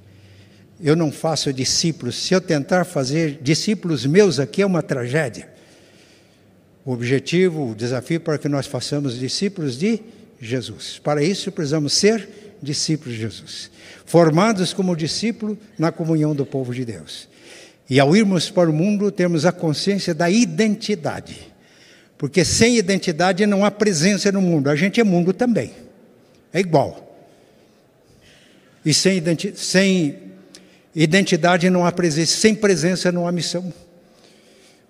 [0.83, 2.15] Eu não faço discípulos.
[2.17, 5.54] Se eu tentar fazer discípulos meus aqui é uma tragédia.
[6.85, 9.99] O objetivo, o desafio para que nós façamos discípulos de
[10.39, 10.99] Jesus.
[11.03, 12.29] Para isso, precisamos ser
[12.61, 13.71] discípulos de Jesus,
[14.05, 17.27] formados como discípulo na comunhão do povo de Deus.
[17.89, 21.53] E ao irmos para o mundo, temos a consciência da identidade.
[22.17, 24.69] Porque sem identidade não há presença no mundo.
[24.69, 25.71] A gente é mundo também.
[26.53, 27.01] É igual.
[28.83, 30.17] E sem, identi sem
[30.95, 32.37] identidade não há presença.
[32.37, 33.71] Sem presença não há missão.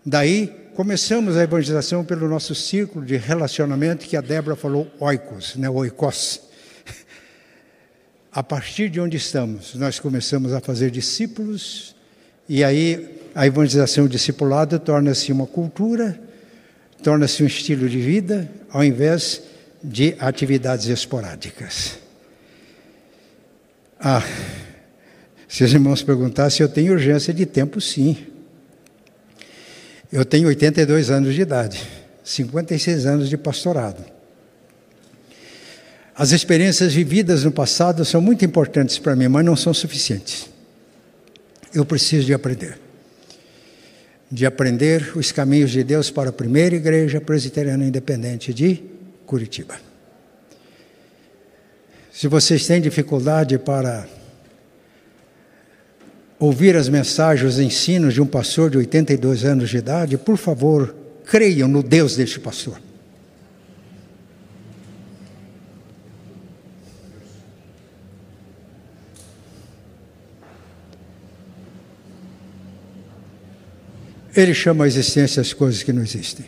[0.05, 5.69] Daí começamos a evangelização pelo nosso círculo de relacionamento que a Débora falou oikos, né,
[5.69, 6.41] oikos.
[8.29, 11.95] A partir de onde estamos, nós começamos a fazer discípulos
[12.49, 16.19] e aí a evangelização discipulada torna-se uma cultura,
[17.01, 19.43] torna-se um estilo de vida, ao invés
[19.81, 21.99] de atividades esporádicas.
[23.97, 24.21] Ah,
[25.47, 28.34] se os irmãos perguntassem, eu tenho urgência de tempo, sim.
[30.11, 31.81] Eu tenho 82 anos de idade,
[32.23, 34.03] 56 anos de pastorado.
[36.15, 40.49] As experiências vividas no passado são muito importantes para mim, mas não são suficientes.
[41.73, 42.79] Eu preciso de aprender.
[44.31, 48.81] De aprender os caminhos de Deus para a primeira igreja presbiteriana independente de
[49.25, 49.75] Curitiba.
[52.13, 54.07] Se vocês têm dificuldade para
[56.39, 60.95] ouvir as mensagens, os ensinos de um pastor de 82 anos de idade, por favor,
[61.25, 62.79] creiam no Deus deste pastor.
[74.35, 76.45] Ele chama a existência as coisas que não existem.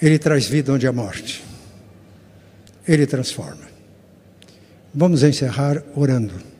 [0.00, 1.42] Ele traz vida onde há morte.
[2.86, 3.64] Ele transforma.
[4.94, 6.53] Vamos encerrar orando.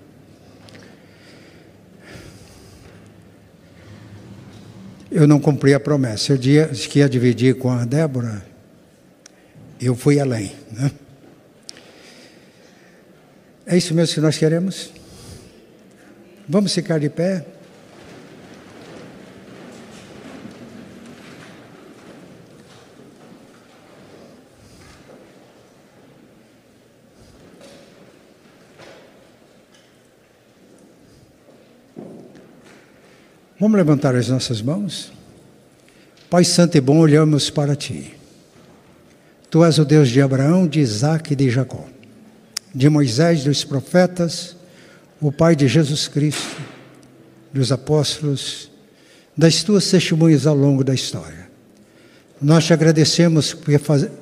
[5.14, 6.32] Eu não cumpri a promessa.
[6.32, 8.44] Eu disse que ia dividir com a Débora,
[9.80, 10.52] eu fui além.
[10.72, 10.90] Né?
[13.64, 14.92] É isso mesmo que nós queremos?
[16.48, 17.46] Vamos ficar de pé?
[33.64, 35.10] Vamos levantar as nossas mãos?
[36.28, 38.12] Pai Santo e bom, olhamos para Ti.
[39.48, 41.82] Tu és o Deus de Abraão, de Isaac e de Jacó,
[42.74, 44.54] de Moisés, dos profetas,
[45.18, 46.60] o Pai de Jesus Cristo,
[47.54, 48.70] dos apóstolos,
[49.34, 51.48] das Tuas testemunhas ao longo da história.
[52.42, 53.56] Nós te agradecemos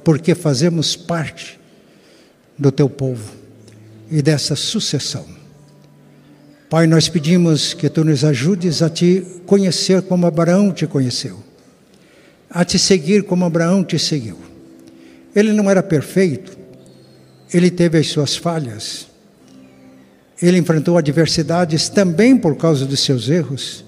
[0.05, 1.59] porque fazemos parte
[2.57, 3.35] do Teu povo
[4.09, 5.32] e dessa sucessão
[6.73, 11.39] Pai, nós pedimos que tu nos ajudes a te conhecer como Abraão te conheceu,
[12.49, 14.39] a te seguir como Abraão te seguiu.
[15.37, 16.57] Ele não era perfeito,
[17.53, 19.07] ele teve as suas falhas,
[20.41, 23.85] ele enfrentou adversidades também por causa dos seus erros,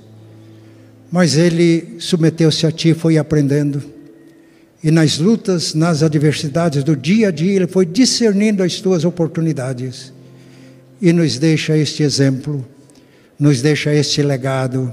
[1.10, 3.82] mas ele submeteu-se a ti e foi aprendendo.
[4.82, 10.12] E nas lutas, nas adversidades do dia a dia, ele foi discernindo as tuas oportunidades
[11.00, 12.73] e nos deixa este exemplo
[13.38, 14.92] nos deixa este legado.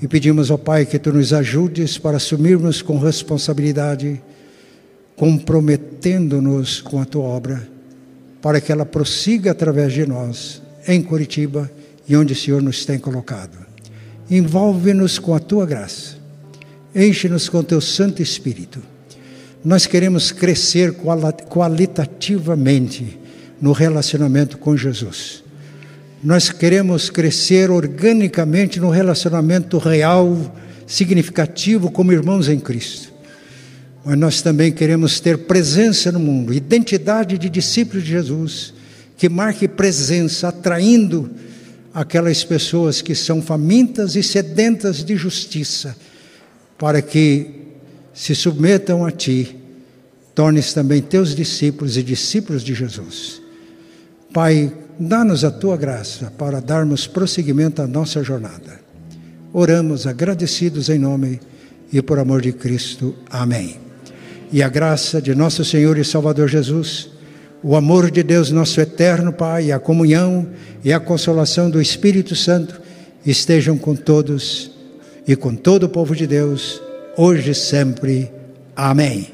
[0.00, 4.20] E pedimos ao Pai que tu nos ajudes para assumirmos com responsabilidade,
[5.16, 7.68] comprometendo-nos com a tua obra,
[8.42, 11.70] para que ela prossiga através de nós, em Curitiba
[12.06, 13.56] e onde o Senhor nos tem colocado.
[14.30, 16.16] Envolve-nos com a tua graça,
[16.94, 18.82] enche-nos com teu Santo Espírito.
[19.64, 20.94] Nós queremos crescer
[21.48, 23.18] qualitativamente
[23.60, 25.43] no relacionamento com Jesus
[26.24, 30.56] nós queremos crescer organicamente no relacionamento real,
[30.86, 33.12] significativo, como irmãos em Cristo.
[34.02, 38.72] Mas nós também queremos ter presença no mundo, identidade de discípulos de Jesus,
[39.18, 41.30] que marque presença, atraindo
[41.92, 45.94] aquelas pessoas que são famintas e sedentas de justiça,
[46.78, 47.50] para que
[48.14, 49.56] se submetam a Ti,
[50.34, 53.42] tornes também teus discípulos e discípulos de Jesus.
[54.32, 58.80] Pai, Dá-nos a tua graça para darmos prosseguimento à nossa jornada.
[59.52, 61.40] Oramos agradecidos em nome
[61.92, 63.14] e por amor de Cristo.
[63.28, 63.76] Amém.
[64.52, 67.10] E a graça de nosso Senhor e Salvador Jesus,
[67.62, 70.46] o amor de Deus, nosso eterno Pai, a comunhão
[70.84, 72.80] e a consolação do Espírito Santo
[73.26, 74.70] estejam com todos
[75.26, 76.80] e com todo o povo de Deus,
[77.16, 78.30] hoje e sempre.
[78.76, 79.33] Amém.